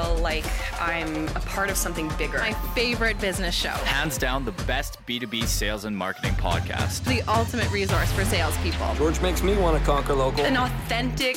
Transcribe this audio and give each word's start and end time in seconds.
feel 0.00 0.16
like 0.16 0.44
I'm 0.80 1.28
a 1.28 1.40
part 1.40 1.70
of 1.70 1.76
something 1.76 2.10
bigger. 2.16 2.38
My 2.38 2.52
favorite 2.74 3.18
business 3.20 3.54
show. 3.54 3.70
Hands 3.70 4.16
down, 4.16 4.44
the 4.44 4.52
best 4.52 5.04
B2B 5.06 5.44
sales 5.44 5.84
and 5.84 5.96
marketing 5.96 6.32
podcast. 6.34 7.04
The 7.04 7.22
ultimate 7.30 7.70
resource 7.70 8.10
for 8.12 8.24
salespeople. 8.24 8.94
George 8.96 9.20
makes 9.20 9.42
me 9.42 9.56
want 9.56 9.78
to 9.78 9.84
conquer 9.84 10.14
local. 10.14 10.44
An 10.44 10.56
authentic 10.56 11.36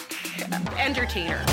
entertainer. 0.79 1.43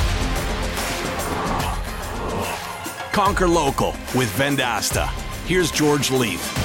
Conquer 3.13 3.49
Local 3.49 3.91
with 4.15 4.31
Vendasta. 4.37 5.09
Here's 5.45 5.73
George 5.73 6.11
Leith. 6.11 6.57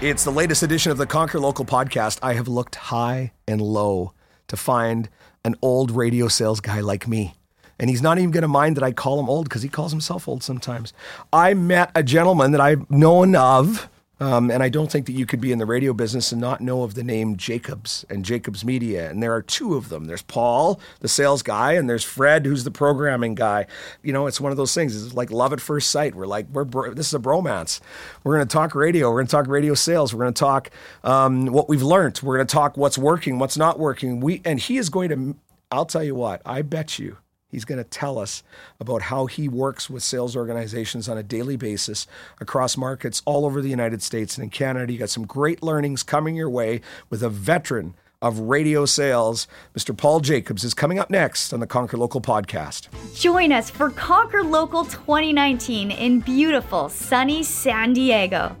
It's 0.00 0.24
the 0.24 0.30
latest 0.30 0.62
edition 0.62 0.92
of 0.92 0.98
the 0.98 1.06
Conquer 1.06 1.40
Local 1.40 1.64
podcast. 1.64 2.18
I 2.22 2.34
have 2.34 2.48
looked 2.48 2.74
high 2.76 3.32
and 3.46 3.60
low 3.60 4.12
to 4.48 4.56
find 4.56 5.08
an 5.44 5.56
old 5.62 5.90
radio 5.90 6.28
sales 6.28 6.60
guy 6.60 6.80
like 6.80 7.08
me. 7.08 7.34
And 7.80 7.88
he's 7.88 8.02
not 8.02 8.18
even 8.18 8.30
going 8.32 8.42
to 8.42 8.48
mind 8.48 8.76
that 8.76 8.82
I 8.82 8.92
call 8.92 9.20
him 9.20 9.28
old 9.28 9.48
because 9.48 9.62
he 9.62 9.68
calls 9.68 9.92
himself 9.92 10.26
old 10.26 10.42
sometimes. 10.42 10.92
I 11.32 11.54
met 11.54 11.92
a 11.94 12.02
gentleman 12.02 12.50
that 12.52 12.60
I've 12.60 12.90
known 12.90 13.36
of 13.36 13.88
um, 14.20 14.50
and 14.50 14.62
I 14.62 14.68
don't 14.68 14.90
think 14.90 15.06
that 15.06 15.12
you 15.12 15.26
could 15.26 15.40
be 15.40 15.52
in 15.52 15.58
the 15.58 15.66
radio 15.66 15.92
business 15.92 16.32
and 16.32 16.40
not 16.40 16.60
know 16.60 16.82
of 16.82 16.94
the 16.94 17.04
name 17.04 17.36
Jacobs 17.36 18.04
and 18.10 18.24
Jacobs 18.24 18.64
Media. 18.64 19.08
And 19.08 19.22
there 19.22 19.32
are 19.32 19.42
two 19.42 19.74
of 19.74 19.88
them. 19.88 20.06
There's 20.06 20.22
Paul, 20.22 20.80
the 21.00 21.08
sales 21.08 21.42
guy, 21.42 21.72
and 21.74 21.88
there's 21.88 22.04
Fred, 22.04 22.44
who's 22.44 22.64
the 22.64 22.70
programming 22.70 23.34
guy. 23.34 23.66
You 24.02 24.12
know, 24.12 24.26
it's 24.26 24.40
one 24.40 24.50
of 24.50 24.58
those 24.58 24.74
things. 24.74 25.06
It's 25.06 25.14
like 25.14 25.30
love 25.30 25.52
at 25.52 25.60
first 25.60 25.90
sight. 25.90 26.14
We're 26.14 26.26
like, 26.26 26.48
we're 26.52 26.64
bro- 26.64 26.94
this 26.94 27.08
is 27.08 27.14
a 27.14 27.18
bromance. 27.18 27.80
We're 28.24 28.36
going 28.36 28.48
to 28.48 28.52
talk 28.52 28.74
radio. 28.74 29.08
We're 29.10 29.18
going 29.18 29.26
to 29.26 29.32
talk 29.32 29.46
radio 29.46 29.74
sales. 29.74 30.12
We're 30.12 30.24
going 30.24 30.34
to 30.34 30.40
talk 30.40 30.70
um, 31.04 31.46
what 31.46 31.68
we've 31.68 31.82
learned. 31.82 32.20
We're 32.22 32.36
going 32.36 32.46
to 32.46 32.52
talk 32.52 32.76
what's 32.76 32.98
working, 32.98 33.38
what's 33.38 33.56
not 33.56 33.78
working. 33.78 34.20
We 34.20 34.42
and 34.44 34.58
he 34.58 34.78
is 34.78 34.90
going 34.90 35.08
to. 35.10 35.36
I'll 35.70 35.86
tell 35.86 36.02
you 36.02 36.14
what. 36.14 36.40
I 36.46 36.62
bet 36.62 36.98
you 36.98 37.18
He's 37.50 37.64
going 37.64 37.78
to 37.78 37.84
tell 37.84 38.18
us 38.18 38.42
about 38.78 39.02
how 39.02 39.26
he 39.26 39.48
works 39.48 39.88
with 39.88 40.02
sales 40.02 40.36
organizations 40.36 41.08
on 41.08 41.16
a 41.16 41.22
daily 41.22 41.56
basis 41.56 42.06
across 42.40 42.76
markets 42.76 43.22
all 43.24 43.46
over 43.46 43.62
the 43.62 43.70
United 43.70 44.02
States 44.02 44.36
and 44.36 44.44
in 44.44 44.50
Canada. 44.50 44.92
You 44.92 44.98
got 44.98 45.10
some 45.10 45.26
great 45.26 45.62
learnings 45.62 46.02
coming 46.02 46.36
your 46.36 46.50
way 46.50 46.82
with 47.08 47.22
a 47.22 47.30
veteran 47.30 47.94
of 48.20 48.38
radio 48.40 48.84
sales. 48.84 49.46
Mr. 49.76 49.96
Paul 49.96 50.20
Jacobs 50.20 50.64
is 50.64 50.74
coming 50.74 50.98
up 50.98 51.08
next 51.08 51.52
on 51.52 51.60
the 51.60 51.66
Conquer 51.66 51.96
Local 51.96 52.20
podcast. 52.20 52.88
Join 53.14 53.52
us 53.52 53.70
for 53.70 53.90
Conquer 53.90 54.42
Local 54.42 54.84
2019 54.84 55.90
in 55.90 56.20
beautiful, 56.20 56.88
sunny 56.88 57.42
San 57.42 57.92
Diego. 57.92 58.56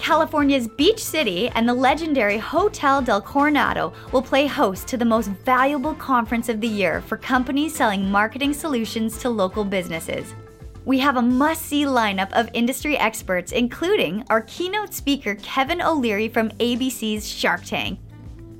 California's 0.00 0.66
Beach 0.66 1.04
City 1.04 1.50
and 1.50 1.68
the 1.68 1.74
legendary 1.74 2.38
Hotel 2.38 3.02
del 3.02 3.20
Coronado 3.20 3.92
will 4.12 4.22
play 4.22 4.46
host 4.46 4.88
to 4.88 4.96
the 4.96 5.04
most 5.04 5.28
valuable 5.44 5.94
conference 5.94 6.48
of 6.48 6.62
the 6.62 6.66
year 6.66 7.02
for 7.02 7.18
companies 7.18 7.74
selling 7.74 8.10
marketing 8.10 8.54
solutions 8.54 9.18
to 9.18 9.28
local 9.28 9.62
businesses. 9.62 10.34
We 10.86 10.98
have 11.00 11.16
a 11.16 11.22
must 11.22 11.66
see 11.66 11.84
lineup 11.84 12.32
of 12.32 12.48
industry 12.54 12.96
experts, 12.96 13.52
including 13.52 14.24
our 14.30 14.40
keynote 14.40 14.94
speaker 14.94 15.34
Kevin 15.34 15.82
O'Leary 15.82 16.28
from 16.28 16.48
ABC's 16.52 17.28
Shark 17.28 17.62
Tank. 17.64 18.00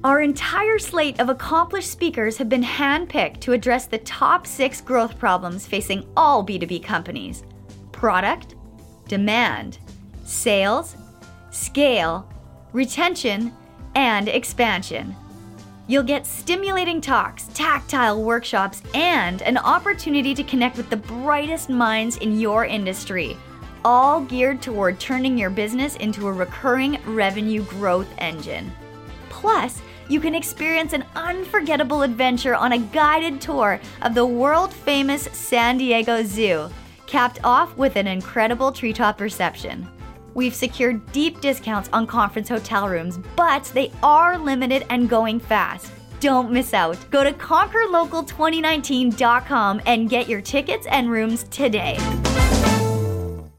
Our 0.05 0.21
entire 0.21 0.79
slate 0.79 1.21
of 1.21 1.31
accomplished 1.31 1.91
speakers 1.91 2.37
have 2.37 2.51
been 2.51 2.63
handpicked 2.63 3.41
to 3.41 3.53
address 3.55 3.87
the 3.87 3.99
top 3.99 4.47
six 4.47 4.83
growth 4.83 5.19
problems 5.19 5.67
facing 5.67 6.07
all 6.19 6.45
B2B 6.45 6.85
companies 6.85 7.45
product, 7.93 8.57
demand, 9.09 9.79
sales, 10.25 10.97
scale, 11.51 12.29
retention, 12.73 13.55
and 13.95 14.29
expansion. 14.29 15.15
You'll 15.87 16.05
get 16.05 16.27
stimulating 16.27 17.01
talks, 17.01 17.49
tactile 17.53 18.23
workshops, 18.23 18.81
and 18.95 19.43
an 19.43 19.59
opportunity 19.59 20.35
to 20.35 20.45
connect 20.45 20.77
with 20.77 20.89
the 20.89 20.97
brightest 20.97 21.69
minds 21.69 22.17
in 22.19 22.39
your 22.39 22.65
industry, 22.65 23.37
all 23.85 24.21
geared 24.21 24.63
toward 24.63 25.01
turning 25.01 25.37
your 25.37 25.51
business 25.51 25.97
into 25.97 26.29
a 26.29 26.33
recurring 26.33 26.99
revenue 27.07 27.65
growth 27.65 28.09
engine. 28.19 28.71
Plus, 29.31 29.83
you 30.09 30.21
can 30.21 30.35
experience 30.35 30.93
an 30.93 31.05
unforgettable 31.17 32.03
adventure 32.03 32.55
on 32.55 32.73
a 32.73 32.79
guided 32.79 33.41
tour 33.41 33.81
of 34.03 34.15
the 34.15 34.27
world 34.27 34.73
famous 34.73 35.23
San 35.33 35.79
Diego 35.79 36.23
Zoo, 36.23 36.69
capped 37.07 37.41
off 37.43 37.77
with 37.77 37.97
an 37.97 38.07
incredible 38.07 38.71
treetop 38.71 39.21
reception. 39.21 39.89
We've 40.35 40.55
secured 40.55 41.11
deep 41.13 41.41
discounts 41.41 41.89
on 41.93 42.07
conference 42.07 42.49
hotel 42.49 42.89
rooms, 42.89 43.19
but 43.37 43.65
they 43.75 43.93
are 44.03 44.39
limited 44.39 44.87
and 44.91 45.09
going 45.09 45.41
fast. 45.41 45.91
Don't 46.21 46.53
miss 46.53 46.75
out. 46.75 46.99
Go 47.11 47.25
to 47.25 47.33
conquerlocal2019.com 47.33 49.81
and 49.87 50.11
get 50.11 50.29
your 50.29 50.41
tickets 50.41 50.87
and 50.87 51.11
rooms 51.11 51.43
today. 51.45 51.99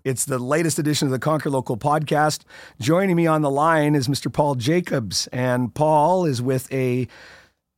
It's 0.04 0.26
the 0.26 0.40
latest 0.40 0.80
edition 0.80 1.08
of 1.08 1.12
the 1.12 1.20
Conquer 1.20 1.52
Local 1.52 1.78
podcast. 1.78 2.42
Joining 2.80 3.16
me 3.16 3.28
on 3.28 3.44
the 3.44 3.52
line 3.52 3.94
is 3.94 4.08
Mr. 4.08 4.34
Paul 4.34 4.56
Jacobs, 4.56 5.28
and 5.28 5.76
Paul 5.76 6.26
is 6.26 6.42
with 6.42 6.74
a 6.74 7.08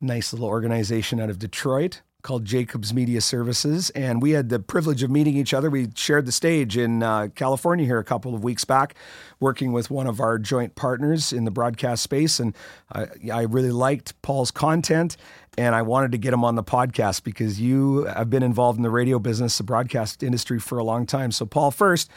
nice 0.00 0.32
little 0.32 0.48
organization 0.48 1.20
out 1.20 1.28
of 1.28 1.38
Detroit 1.38 2.00
called 2.24 2.46
Jacobs 2.46 2.92
Media 2.94 3.20
Services, 3.20 3.90
and 3.90 4.20
we 4.20 4.30
had 4.30 4.48
the 4.48 4.58
privilege 4.58 5.02
of 5.02 5.10
meeting 5.10 5.36
each 5.36 5.52
other. 5.52 5.68
We 5.68 5.88
shared 5.94 6.24
the 6.24 6.32
stage 6.32 6.76
in 6.76 7.02
uh, 7.02 7.28
California 7.34 7.84
here 7.84 7.98
a 7.98 8.04
couple 8.04 8.34
of 8.34 8.42
weeks 8.42 8.64
back, 8.64 8.96
working 9.40 9.72
with 9.72 9.90
one 9.90 10.06
of 10.06 10.20
our 10.20 10.38
joint 10.38 10.74
partners 10.74 11.34
in 11.34 11.44
the 11.44 11.50
broadcast 11.50 12.02
space, 12.02 12.40
and 12.40 12.56
I, 12.90 13.06
I 13.32 13.42
really 13.42 13.70
liked 13.70 14.20
Paul's 14.22 14.50
content. 14.50 15.16
And 15.56 15.76
I 15.76 15.82
wanted 15.82 16.10
to 16.10 16.18
get 16.18 16.32
him 16.32 16.42
on 16.42 16.56
the 16.56 16.64
podcast 16.64 17.22
because 17.22 17.60
you 17.60 18.06
have 18.06 18.28
been 18.28 18.42
involved 18.42 18.76
in 18.76 18.82
the 18.82 18.90
radio 18.90 19.20
business, 19.20 19.56
the 19.56 19.62
broadcast 19.62 20.24
industry 20.24 20.58
for 20.58 20.78
a 20.78 20.82
long 20.82 21.06
time. 21.06 21.30
So, 21.30 21.46
Paul, 21.46 21.70
first, 21.70 22.10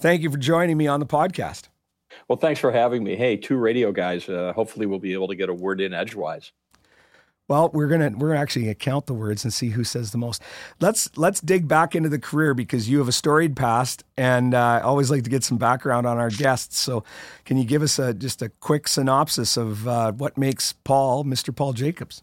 thank 0.00 0.22
you 0.22 0.30
for 0.30 0.38
joining 0.38 0.76
me 0.76 0.88
on 0.88 0.98
the 0.98 1.06
podcast. 1.06 1.68
Well, 2.26 2.36
thanks 2.36 2.58
for 2.58 2.72
having 2.72 3.04
me. 3.04 3.14
Hey, 3.14 3.36
two 3.36 3.58
radio 3.58 3.92
guys. 3.92 4.28
Uh, 4.28 4.52
hopefully, 4.54 4.86
we'll 4.86 4.98
be 4.98 5.12
able 5.12 5.28
to 5.28 5.36
get 5.36 5.48
a 5.48 5.54
word 5.54 5.80
in 5.80 5.94
edgewise. 5.94 6.50
Well, 7.50 7.68
we're 7.74 7.88
gonna 7.88 8.12
we're 8.16 8.28
gonna 8.28 8.38
actually 8.38 8.72
count 8.76 9.06
the 9.06 9.12
words 9.12 9.42
and 9.42 9.52
see 9.52 9.70
who 9.70 9.82
says 9.82 10.12
the 10.12 10.18
most. 10.18 10.40
Let's 10.78 11.10
let's 11.18 11.40
dig 11.40 11.66
back 11.66 11.96
into 11.96 12.08
the 12.08 12.20
career 12.20 12.54
because 12.54 12.88
you 12.88 12.98
have 12.98 13.08
a 13.08 13.12
storied 13.12 13.56
past, 13.56 14.04
and 14.16 14.54
uh, 14.54 14.58
I 14.60 14.80
always 14.82 15.10
like 15.10 15.24
to 15.24 15.30
get 15.30 15.42
some 15.42 15.58
background 15.58 16.06
on 16.06 16.16
our 16.16 16.30
guests. 16.30 16.78
So, 16.78 17.02
can 17.44 17.56
you 17.56 17.64
give 17.64 17.82
us 17.82 17.98
a 17.98 18.14
just 18.14 18.40
a 18.40 18.50
quick 18.60 18.86
synopsis 18.86 19.56
of 19.56 19.88
uh, 19.88 20.12
what 20.12 20.38
makes 20.38 20.74
Paul, 20.84 21.24
Mr. 21.24 21.54
Paul 21.54 21.72
Jacobs? 21.72 22.22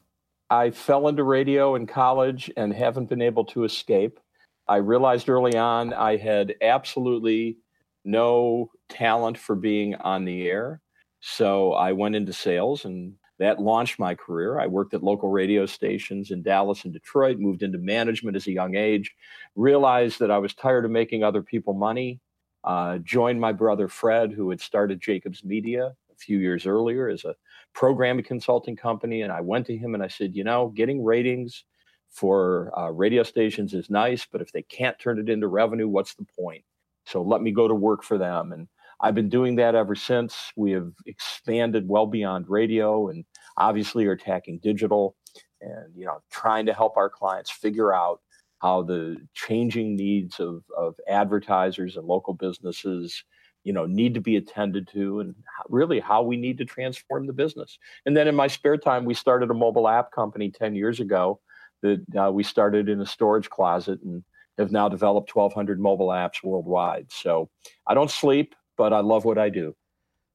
I 0.50 0.72
fell 0.72 1.10
into 1.10 1.26
radio 1.26 1.76
in 1.76 1.88
college 1.88 2.50
and 2.56 2.74
haven't 2.74 3.10
been 3.10 3.22
able 3.22 3.44
to 3.48 3.66
escape. 3.66 4.22
I 4.66 4.78
realized 4.78 5.28
early 5.28 5.58
on 5.58 5.92
I 5.94 6.16
had 6.16 6.56
absolutely 6.62 7.58
no 8.06 8.72
talent 8.88 9.38
for 9.38 9.58
being 9.58 9.96
on 9.96 10.24
the 10.24 10.48
air, 10.48 10.80
so 11.20 11.74
I 11.74 11.92
went 11.92 12.16
into 12.16 12.32
sales 12.32 12.86
and 12.86 13.16
that 13.40 13.60
launched 13.60 14.00
my 14.00 14.16
career. 14.16 14.60
I 14.60 14.68
worked 14.68 14.94
at 14.94 15.04
local 15.04 15.30
radio 15.30 15.66
stations 15.66 16.32
in 16.32 16.42
Dallas 16.42 16.84
and 16.84 16.94
Detroit, 16.94 17.38
moved 17.38 17.64
into 17.64 17.78
management 17.78 18.36
as 18.36 18.48
a 18.48 18.52
young 18.52 18.76
age, 18.76 19.16
realized 19.56 20.20
that 20.20 20.32
I 20.32 20.38
was 20.40 20.54
tired 20.54 20.86
of 20.86 20.92
making 20.92 21.24
other 21.24 21.42
people 21.42 21.74
money, 21.74 22.20
uh, 22.64 22.98
joined 23.00 23.40
my 23.40 23.52
brother 23.52 23.88
Fred, 23.88 24.32
who 24.32 24.50
had 24.50 24.60
started 24.60 25.02
Jacobs 25.02 25.44
Media 25.44 25.94
a 26.12 26.16
few 26.16 26.40
years 26.40 26.66
earlier 26.66 27.08
as 27.10 27.26
a 27.26 27.36
programming 27.74 28.26
consulting 28.26 28.76
company. 28.76 29.22
And 29.22 29.32
I 29.32 29.42
went 29.42 29.68
to 29.68 29.78
him 29.78 29.94
and 29.94 30.04
I 30.04 30.08
said, 30.08 30.36
you 30.36 30.44
know, 30.44 30.70
getting 30.70 31.04
ratings 31.04 31.64
for 32.10 32.72
uh, 32.78 32.90
radio 32.90 33.22
stations 33.22 33.74
is 33.74 33.90
nice, 33.90 34.26
but 34.26 34.42
if 34.42 34.52
they 34.52 34.64
can't 34.64 34.98
turn 34.98 35.20
it 35.20 35.30
into 35.30 35.48
revenue, 35.48 35.88
what's 35.88 36.16
the 36.16 36.26
point? 36.40 36.64
So 37.06 37.22
let 37.22 37.42
me 37.42 37.52
go 37.52 37.68
to 37.68 37.76
work 37.76 38.04
for 38.04 38.18
them. 38.18 38.52
And 38.52 38.68
I've 39.00 39.16
been 39.16 39.30
doing 39.30 39.56
that 39.58 39.76
ever 39.76 39.96
since. 39.96 40.52
We 40.56 40.72
have 40.72 40.92
expanded 41.06 41.88
well 41.88 42.08
beyond 42.08 42.50
radio 42.50 43.10
and 43.10 43.26
obviously 43.58 44.06
are 44.06 44.14
attacking 44.14 44.60
digital 44.60 45.16
and 45.62 45.96
you 45.96 46.06
know 46.06 46.20
trying 46.32 46.66
to 46.66 46.74
help 46.74 46.98
our 46.98 47.10
clients 47.10 47.52
figure 47.52 47.94
out 47.94 48.22
how 48.60 48.82
the 48.82 49.18
changing 49.34 49.96
needs 49.96 50.40
of, 50.40 50.64
of 50.76 50.96
advertisers 51.08 51.96
and 51.96 52.08
local 52.08 52.34
businesses 52.34 53.24
you 53.64 53.74
know 53.74 53.86
need 53.86 54.14
to 54.14 54.22
be 54.22 54.38
attended 54.38 54.88
to 54.88 55.20
and 55.20 55.36
really 55.70 56.00
how 56.00 56.24
we 56.24 56.38
need 56.38 56.58
to 56.58 56.66
transform 56.66 57.28
the 57.28 57.34
business. 57.34 57.78
And 58.06 58.16
then 58.16 58.28
in 58.28 58.36
my 58.36 58.48
spare 58.48 58.78
time 58.78 59.06
we 59.06 59.14
started 59.14 59.52
a 59.52 59.56
mobile 59.56 59.88
app 59.88 60.12
company 60.12 60.50
10 60.52 60.76
years 60.76 61.00
ago 61.00 61.40
that 61.84 62.04
uh, 62.20 62.32
we 62.32 62.44
started 62.44 62.90
in 62.90 63.02
a 63.02 63.06
storage 63.06 63.50
closet 63.50 64.00
and 64.04 64.24
have 64.58 64.72
now 64.72 64.90
developed 64.90 65.36
1200 65.36 65.80
mobile 65.80 66.08
apps 66.08 66.44
worldwide. 66.44 67.12
So 67.12 67.50
i 67.86 67.94
don't 67.94 68.10
sleep 68.10 68.56
but 68.78 68.94
I 68.94 69.00
love 69.00 69.26
what 69.26 69.38
I 69.38 69.50
do. 69.50 69.76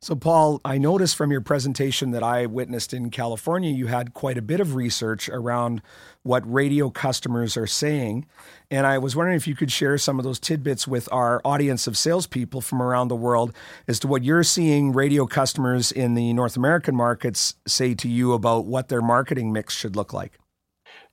So, 0.03 0.17
Paul, 0.17 0.61
I 0.65 0.79
noticed 0.79 1.15
from 1.15 1.31
your 1.31 1.41
presentation 1.41 2.11
that 2.11 2.25
I 2.25 2.47
witnessed 2.47 2.93
in 2.93 3.09
California, 3.11 3.71
you 3.71 3.87
had 3.87 4.15
quite 4.15 4.37
a 4.37 4.43
bit 4.43 4.59
of 4.59 4.75
research 4.75 5.29
around 5.29 5.81
what 6.25 6.43
radio 6.53 6.91
customers 6.91 7.57
are 7.57 7.69
saying. 7.69 8.27
And 8.69 8.85
I 8.85 8.99
was 8.99 9.15
wondering 9.15 9.37
if 9.37 9.47
you 9.47 9.55
could 9.55 9.71
share 9.71 9.97
some 9.99 10.19
of 10.19 10.25
those 10.25 10.41
tidbits 10.41 10.89
with 10.89 11.09
our 11.13 11.41
audience 11.45 11.87
of 11.87 11.97
salespeople 11.97 12.63
from 12.63 12.83
around 12.83 13.09
the 13.09 13.15
world 13.15 13.55
as 13.87 14.01
to 14.01 14.09
what 14.09 14.25
you're 14.25 14.43
seeing 14.43 14.93
radio 14.93 15.25
customers 15.25 15.93
in 15.93 16.15
the 16.15 16.33
North 16.33 16.57
American 16.57 16.97
markets 16.97 17.55
say 17.69 17.95
to 17.95 18.09
you 18.09 18.33
about 18.33 18.67
what 18.67 18.89
their 18.89 19.03
marketing 19.03 19.53
mix 19.53 19.73
should 19.73 19.95
look 19.95 20.13
like. 20.13 20.37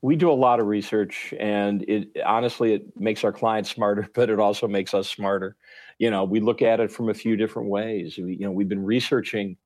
we 0.01 0.15
do 0.15 0.31
a 0.31 0.33
lot 0.33 0.59
of 0.59 0.65
research 0.65 1.31
and 1.39 1.83
it 1.83 2.09
honestly 2.25 2.73
it 2.73 2.99
makes 2.99 3.23
our 3.23 3.33
clients 3.33 3.69
smarter 3.69 4.07
but 4.15 4.29
it 4.29 4.39
also 4.39 4.67
makes 4.67 4.93
us 4.93 5.07
smarter 5.07 5.55
you 5.99 6.09
know 6.09 6.23
we 6.23 6.39
look 6.39 6.61
at 6.61 6.79
it 6.79 6.91
from 6.91 7.09
a 7.09 7.13
few 7.13 7.37
different 7.37 7.69
ways. 7.69 8.17
We, 8.17 8.33
you 8.35 8.45
know 8.45 8.51
we've 8.51 8.69
been 8.69 8.83
researching 8.83 9.57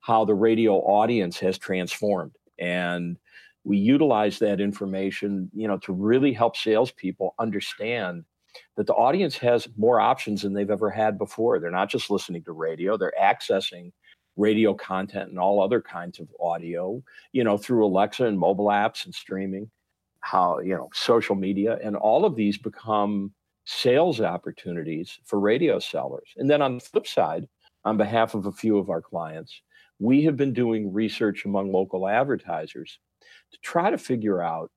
how 0.00 0.24
the 0.24 0.34
radio 0.34 0.74
audience 0.78 1.38
has 1.38 1.58
transformed 1.58 2.32
and 2.58 3.16
we 3.64 3.76
utilize 3.76 4.40
that 4.40 4.60
information 4.60 5.48
you 5.54 5.68
know 5.68 5.78
to 5.78 5.92
really 5.92 6.32
help 6.32 6.56
salespeople 6.56 7.34
understand 7.38 8.24
that 8.76 8.86
the 8.86 8.94
audience 8.94 9.36
has 9.36 9.68
more 9.76 10.00
options 10.00 10.42
than 10.42 10.52
they've 10.52 10.70
ever 10.70 10.90
had 10.90 11.16
before. 11.16 11.58
They're 11.58 11.70
not 11.70 11.88
just 11.88 12.10
listening 12.10 12.42
to 12.44 12.52
radio 12.52 12.96
they're 12.96 13.14
accessing 13.20 13.92
radio 14.36 14.74
content 14.74 15.28
and 15.28 15.38
all 15.38 15.62
other 15.62 15.80
kinds 15.80 16.18
of 16.18 16.26
audio 16.40 17.02
you 17.32 17.44
know 17.44 17.58
through 17.58 17.84
alexa 17.84 18.24
and 18.24 18.38
mobile 18.38 18.68
apps 18.68 19.04
and 19.04 19.14
streaming 19.14 19.70
how 20.20 20.58
you 20.60 20.74
know 20.74 20.88
social 20.94 21.34
media 21.34 21.78
and 21.82 21.96
all 21.96 22.24
of 22.24 22.34
these 22.34 22.56
become 22.56 23.30
sales 23.64 24.20
opportunities 24.20 25.18
for 25.24 25.38
radio 25.38 25.78
sellers. 25.78 26.34
And 26.36 26.50
then 26.50 26.62
on 26.62 26.74
the 26.74 26.80
flip 26.80 27.06
side 27.06 27.48
on 27.84 27.96
behalf 27.96 28.34
of 28.34 28.46
a 28.46 28.52
few 28.52 28.78
of 28.78 28.90
our 28.90 29.02
clients 29.02 29.62
we 30.02 30.24
have 30.24 30.36
been 30.36 30.52
doing 30.52 30.92
research 30.92 31.44
among 31.44 31.72
local 31.72 32.08
advertisers 32.08 32.98
to 33.52 33.58
try 33.62 33.88
to 33.88 33.96
figure 33.96 34.42
out 34.42 34.70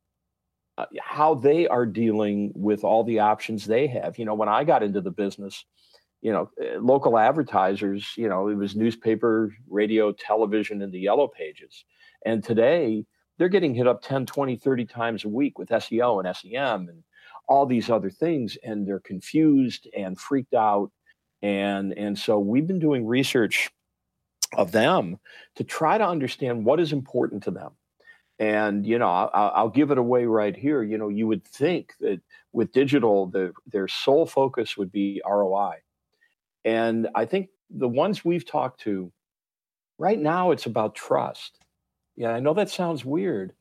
uh, 0.77 0.85
how 1.01 1.33
they 1.33 1.67
are 1.67 1.85
dealing 1.85 2.51
with 2.53 2.83
all 2.83 3.03
the 3.03 3.19
options 3.19 3.65
they 3.65 3.87
have. 3.87 4.19
You 4.19 4.25
know 4.25 4.35
when 4.35 4.49
i 4.49 4.63
got 4.63 4.83
into 4.83 5.01
the 5.01 5.11
business 5.11 5.65
you 6.21 6.31
know 6.31 6.49
eh, 6.61 6.77
local 6.79 7.17
advertisers 7.17 8.13
you 8.17 8.29
know 8.29 8.49
it 8.49 8.55
was 8.55 8.75
newspaper 8.75 9.51
radio 9.67 10.11
television 10.11 10.81
and 10.81 10.93
the 10.93 10.99
yellow 10.99 11.27
pages. 11.27 11.85
And 12.25 12.43
today 12.43 13.05
they're 13.37 13.49
getting 13.49 13.73
hit 13.73 13.87
up 13.87 14.01
10, 14.01 14.25
20, 14.27 14.55
30 14.55 14.85
times 14.85 15.25
a 15.25 15.29
week 15.29 15.57
with 15.57 15.69
SEO 15.69 16.23
and 16.23 16.35
SEM 16.35 16.87
and 16.87 17.03
all 17.47 17.65
these 17.65 17.89
other 17.89 18.09
things. 18.09 18.57
And 18.63 18.87
they're 18.87 18.99
confused 18.99 19.87
and 19.95 20.19
freaked 20.19 20.53
out. 20.53 20.91
And, 21.41 21.93
and 21.93 22.17
so 22.17 22.39
we've 22.39 22.67
been 22.67 22.79
doing 22.79 23.05
research 23.05 23.69
of 24.57 24.71
them 24.71 25.17
to 25.55 25.63
try 25.63 25.97
to 25.97 26.07
understand 26.07 26.65
what 26.65 26.79
is 26.79 26.91
important 26.91 27.43
to 27.43 27.51
them. 27.51 27.71
And, 28.37 28.85
you 28.85 28.99
know, 28.99 29.09
I'll, 29.09 29.51
I'll 29.55 29.69
give 29.69 29.91
it 29.91 29.97
away 29.97 30.25
right 30.25 30.55
here. 30.55 30.83
You 30.83 30.97
know, 30.97 31.09
you 31.09 31.27
would 31.27 31.45
think 31.45 31.93
that 31.99 32.21
with 32.51 32.73
digital, 32.73 33.27
the, 33.27 33.53
their 33.67 33.87
sole 33.87 34.25
focus 34.25 34.75
would 34.77 34.91
be 34.91 35.21
ROI. 35.25 35.75
And 36.65 37.07
I 37.15 37.25
think 37.25 37.49
the 37.69 37.87
ones 37.87 38.25
we've 38.25 38.45
talked 38.45 38.81
to 38.81 39.11
right 39.97 40.19
now, 40.19 40.51
it's 40.51 40.65
about 40.65 40.95
trust 40.95 41.59
yeah, 42.15 42.29
I 42.29 42.39
know 42.39 42.53
that 42.53 42.69
sounds 42.69 43.03
weird, 43.03 43.53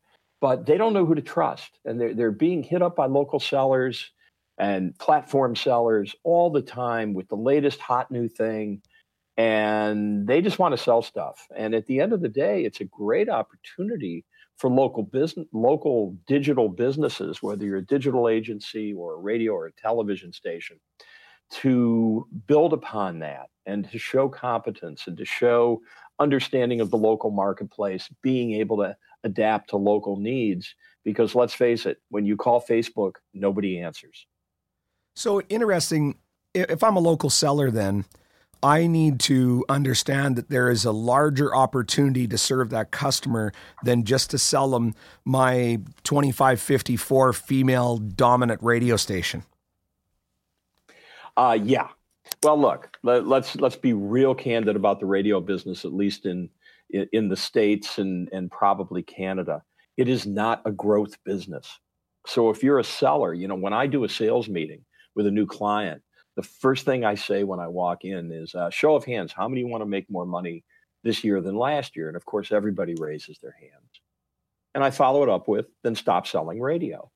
but 0.45 0.67
they 0.67 0.77
don't 0.77 0.93
know 0.93 1.07
who 1.07 1.15
to 1.15 1.23
trust. 1.23 1.79
And 1.87 1.99
they're, 1.99 2.13
they're 2.13 2.31
being 2.31 2.63
hit 2.63 2.83
up 2.83 2.97
by 2.97 3.07
local 3.07 3.41
sellers 3.41 4.11
and 4.59 4.95
platform 4.99 5.57
sellers 5.57 6.15
all 6.23 6.51
the 6.51 6.61
time 6.61 7.15
with 7.15 7.29
the 7.29 7.35
latest 7.35 7.81
hot 7.81 8.11
new 8.11 8.29
thing. 8.29 8.83
And 9.39 10.27
they 10.27 10.43
just 10.43 10.59
want 10.59 10.77
to 10.77 10.83
sell 10.83 11.01
stuff. 11.01 11.47
And 11.57 11.75
at 11.75 11.87
the 11.87 11.99
end 11.99 12.13
of 12.13 12.21
the 12.21 12.29
day, 12.29 12.63
it's 12.63 12.83
a 12.83 12.85
great 12.85 13.31
opportunity 13.31 14.27
for 14.59 14.69
local 14.69 15.03
business, 15.03 15.47
local 15.55 16.15
digital 16.27 16.69
businesses, 16.69 17.43
whether 17.43 17.65
you're 17.65 17.79
a 17.79 17.87
digital 17.87 18.29
agency 18.29 18.93
or 18.93 19.15
a 19.15 19.21
radio 19.21 19.55
or 19.55 19.69
a 19.69 19.73
television 19.73 20.31
station, 20.31 20.79
to 21.63 22.27
build 22.47 22.73
upon 22.73 23.21
that 23.21 23.49
and 23.67 23.91
to 23.91 23.99
show 23.99 24.29
competence 24.29 25.07
and 25.07 25.17
to 25.17 25.25
show 25.25 25.81
understanding 26.19 26.81
of 26.81 26.91
the 26.91 26.97
local 26.97 27.31
marketplace, 27.31 28.09
being 28.23 28.53
able 28.55 28.77
to 28.79 28.97
adapt 29.25 29.71
to 29.71 29.77
local 29.77 30.17
needs. 30.17 30.75
Because 31.05 31.35
let's 31.35 31.55
face 31.55 31.87
it, 31.87 31.99
when 32.09 32.25
you 32.25 32.37
call 32.37 32.61
Facebook, 32.61 33.15
nobody 33.33 33.81
answers. 33.81 34.27
So 35.15 35.41
interesting. 35.43 36.17
If 36.55 36.83
I'm 36.83 36.97
a 36.97 37.01
local 37.01 37.31
seller, 37.31 37.71
then 37.71 38.05
I 38.63 38.87
need 38.87 39.21
to 39.21 39.65
understand 39.69 40.37
that 40.37 40.49
there 40.49 40.71
is 40.71 40.85
a 40.85 40.93
larger 40.93 41.55
opportunity 41.55 42.27
to 42.29 42.39
serve 42.39 42.71
that 42.71 42.91
customer 42.91 43.53
than 43.83 44.05
just 44.05 44.31
to 44.31 44.39
sell 44.39 44.71
them 44.71 44.95
my 45.25 45.81
2554 46.05 47.33
female 47.35 47.99
dominant 47.99 48.63
radio 48.63 48.97
station. 48.97 49.45
Uh, 51.37 51.59
yeah, 51.63 51.89
well, 52.43 52.61
look, 52.61 52.97
let, 53.03 53.27
let's, 53.27 53.57
let's 53.57 53.77
be 53.77 53.93
real 53.93 54.35
candid 54.35 54.77
about 54.77 55.01
the 55.01 55.07
radio 55.07 55.41
business, 55.41 55.85
at 55.85 55.93
least 55.93 56.27
in 56.27 56.49
in 56.91 57.29
the 57.29 57.37
states 57.37 57.99
and 57.99 58.29
and 58.33 58.51
probably 58.51 59.03
Canada. 59.03 59.63
It 59.97 60.09
is 60.09 60.27
not 60.27 60.63
a 60.65 60.71
growth 60.71 61.17
business. 61.25 61.81
So 62.27 62.51
if 62.51 62.63
you're 62.63 62.79
a 62.79 62.85
seller, 62.85 63.35
you 63.35 63.49
know, 63.49 63.55
when 63.55 63.73
I 63.73 63.87
do 63.87 64.05
a 64.05 64.09
sales 64.09 64.49
meeting 64.49 64.85
with 65.15 65.27
a 65.27 65.31
new 65.31 65.47
client, 65.47 66.03
the 66.37 66.43
first 66.43 66.85
thing 66.85 67.05
I 67.05 67.15
say 67.15 67.43
when 67.45 67.61
I 67.61 67.69
walk 67.69 68.05
in 68.05 68.31
is, 68.31 68.55
uh, 68.55 68.71
"Show 68.71 68.95
of 68.95 69.05
hands, 69.05 69.33
how 69.33 69.49
many 69.49 69.65
want 69.65 69.83
to 69.83 69.87
make 69.87 70.11
more 70.11 70.27
money 70.27 70.65
this 71.03 71.25
year 71.25 71.41
than 71.41 71.57
last 71.57 71.97
year?" 71.97 72.09
And 72.09 72.17
of 72.17 72.25
course, 72.27 72.53
everybody 72.53 72.95
raises 72.99 73.39
their 73.39 73.57
hands. 73.59 74.01
And 74.75 74.85
I 74.85 74.91
follow 74.91 75.23
it 75.23 75.29
up 75.29 75.49
with, 75.49 75.67
"Then 75.83 75.95
stop 75.95 76.27
selling 76.27 76.61
radio." 76.61 77.11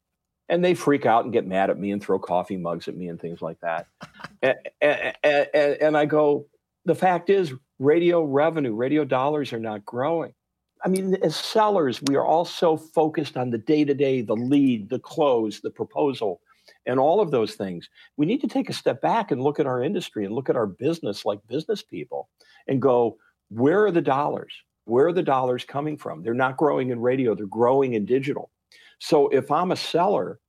And 0.49 0.65
they 0.65 0.75
freak 0.75 1.07
out 1.07 1.25
and 1.25 1.33
get 1.33 1.47
mad 1.47 1.71
at 1.71 1.79
me 1.79 1.91
and 1.91 2.03
throw 2.03 2.19
coffee 2.19 2.57
mugs 2.57 2.89
at 2.89 2.97
me 2.97 3.09
and 3.09 3.21
things 3.21 3.43
like 3.43 3.61
that. 3.61 3.87
and, 4.43 4.57
and, 4.81 5.15
and, 5.23 5.47
and, 5.55 5.97
I 5.97 6.07
go, 6.07 6.47
the 6.85 6.95
fact 6.95 7.31
is, 7.31 7.53
radio 7.79 8.23
revenue, 8.23 8.75
radio 8.75 9.05
dollars 9.05 9.53
are 9.53 9.61
not 9.61 9.85
growing. 9.85 10.33
I 10.85 10.89
mean, 10.89 11.17
as 11.23 11.37
sellers, 11.37 12.01
we 12.03 12.17
are 12.17 12.25
all 12.25 12.45
so 12.45 12.77
focused 12.77 13.37
on 13.37 13.51
the 13.51 13.59
day 13.59 13.85
to 13.85 13.95
day, 13.95 14.21
the 14.21 14.37
lead, 14.37 14.89
the 14.89 14.99
close, 14.99 15.61
the 15.61 15.71
proposal, 15.71 16.41
and 16.87 16.99
all 17.01 17.21
of 17.21 17.31
those 17.31 17.55
things. 17.55 17.89
We 18.17 18.27
need 18.27 18.41
to 18.43 18.49
take 18.49 18.71
a 18.71 18.75
step 18.75 19.01
back 19.01 19.31
and 19.31 19.43
look 19.43 19.59
at 19.59 19.67
our 19.67 19.83
industry 19.83 20.25
and 20.25 20.35
look 20.35 20.49
at 20.49 20.57
our 20.57 20.67
business 20.67 21.25
like 21.25 21.47
business 21.49 21.83
people 21.83 22.29
and 22.69 22.81
go, 22.81 23.19
where 23.49 23.85
are 23.85 23.91
the 23.91 24.03
dollars? 24.03 24.53
Where 24.85 25.09
are 25.09 25.13
the 25.13 25.23
dollars 25.23 25.65
coming 25.65 25.97
from? 25.97 26.23
They're 26.23 26.35
not 26.35 26.57
growing 26.57 26.91
in 26.91 27.01
radio, 27.01 27.35
they're 27.35 27.47
growing 27.47 27.95
in 27.95 28.07
digital. 28.07 28.51
So 28.99 29.29
if 29.29 29.51
I'm 29.51 29.71
a 29.71 29.77
seller, 29.77 30.41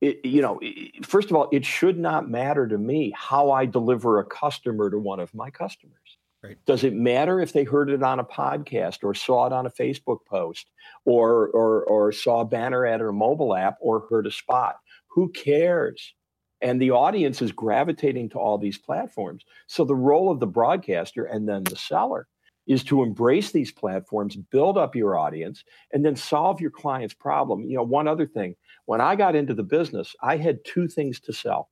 it, 0.00 0.24
you 0.24 0.40
know, 0.40 0.60
first 1.02 1.30
of 1.30 1.36
all, 1.36 1.48
it 1.52 1.64
should 1.64 1.98
not 1.98 2.30
matter 2.30 2.66
to 2.66 2.78
me 2.78 3.12
how 3.16 3.50
I 3.50 3.66
deliver 3.66 4.18
a 4.18 4.24
customer 4.24 4.90
to 4.90 4.98
one 4.98 5.20
of 5.20 5.34
my 5.34 5.50
customers. 5.50 5.96
Right. 6.42 6.56
Does 6.64 6.84
it 6.84 6.94
matter 6.94 7.38
if 7.40 7.52
they 7.52 7.64
heard 7.64 7.90
it 7.90 8.02
on 8.02 8.18
a 8.18 8.24
podcast 8.24 8.98
or 9.02 9.14
saw 9.14 9.46
it 9.46 9.52
on 9.52 9.66
a 9.66 9.70
Facebook 9.70 10.20
post 10.26 10.70
or, 11.04 11.48
or, 11.48 11.84
or 11.84 12.12
saw 12.12 12.40
a 12.40 12.46
banner 12.46 12.86
ad 12.86 13.02
or 13.02 13.10
a 13.10 13.12
mobile 13.12 13.54
app 13.54 13.76
or 13.80 14.06
heard 14.08 14.26
a 14.26 14.30
spot? 14.30 14.76
Who 15.08 15.28
cares? 15.30 16.14
And 16.62 16.80
the 16.80 16.92
audience 16.92 17.42
is 17.42 17.52
gravitating 17.52 18.30
to 18.30 18.38
all 18.38 18.56
these 18.56 18.78
platforms. 18.78 19.44
So 19.66 19.84
the 19.84 19.94
role 19.94 20.30
of 20.30 20.40
the 20.40 20.46
broadcaster 20.46 21.24
and 21.24 21.46
then 21.46 21.64
the 21.64 21.76
seller 21.76 22.26
is 22.70 22.84
to 22.84 23.02
embrace 23.02 23.50
these 23.50 23.72
platforms, 23.72 24.36
build 24.36 24.78
up 24.78 24.94
your 24.94 25.18
audience, 25.18 25.64
and 25.92 26.04
then 26.04 26.14
solve 26.14 26.60
your 26.60 26.70
client's 26.70 27.12
problem. 27.12 27.64
You 27.64 27.76
know, 27.76 27.82
one 27.82 28.06
other 28.06 28.28
thing, 28.28 28.54
when 28.84 29.00
I 29.00 29.16
got 29.16 29.34
into 29.34 29.54
the 29.54 29.64
business, 29.64 30.14
I 30.22 30.36
had 30.36 30.64
two 30.64 30.86
things 30.86 31.18
to 31.22 31.32
sell 31.32 31.68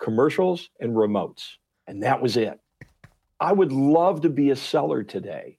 commercials 0.00 0.68
and 0.80 0.96
remotes, 0.96 1.44
and 1.86 2.02
that 2.02 2.20
was 2.20 2.36
it. 2.36 2.58
I 3.38 3.52
would 3.52 3.70
love 3.70 4.22
to 4.22 4.30
be 4.30 4.50
a 4.50 4.56
seller 4.56 5.04
today, 5.04 5.58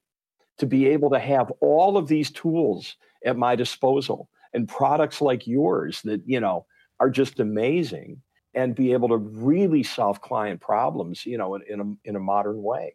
to 0.58 0.66
be 0.66 0.86
able 0.88 1.08
to 1.10 1.18
have 1.18 1.50
all 1.62 1.96
of 1.96 2.06
these 2.06 2.30
tools 2.30 2.96
at 3.24 3.38
my 3.38 3.56
disposal 3.56 4.28
and 4.52 4.68
products 4.68 5.22
like 5.22 5.46
yours 5.46 6.02
that, 6.02 6.20
you 6.26 6.40
know, 6.40 6.66
are 7.00 7.08
just 7.08 7.40
amazing 7.40 8.20
and 8.52 8.74
be 8.74 8.92
able 8.92 9.08
to 9.08 9.16
really 9.16 9.82
solve 9.82 10.20
client 10.20 10.60
problems, 10.60 11.24
you 11.24 11.38
know, 11.38 11.54
in, 11.54 11.62
in, 11.70 11.80
a, 11.80 12.08
in 12.10 12.16
a 12.16 12.20
modern 12.20 12.62
way 12.62 12.94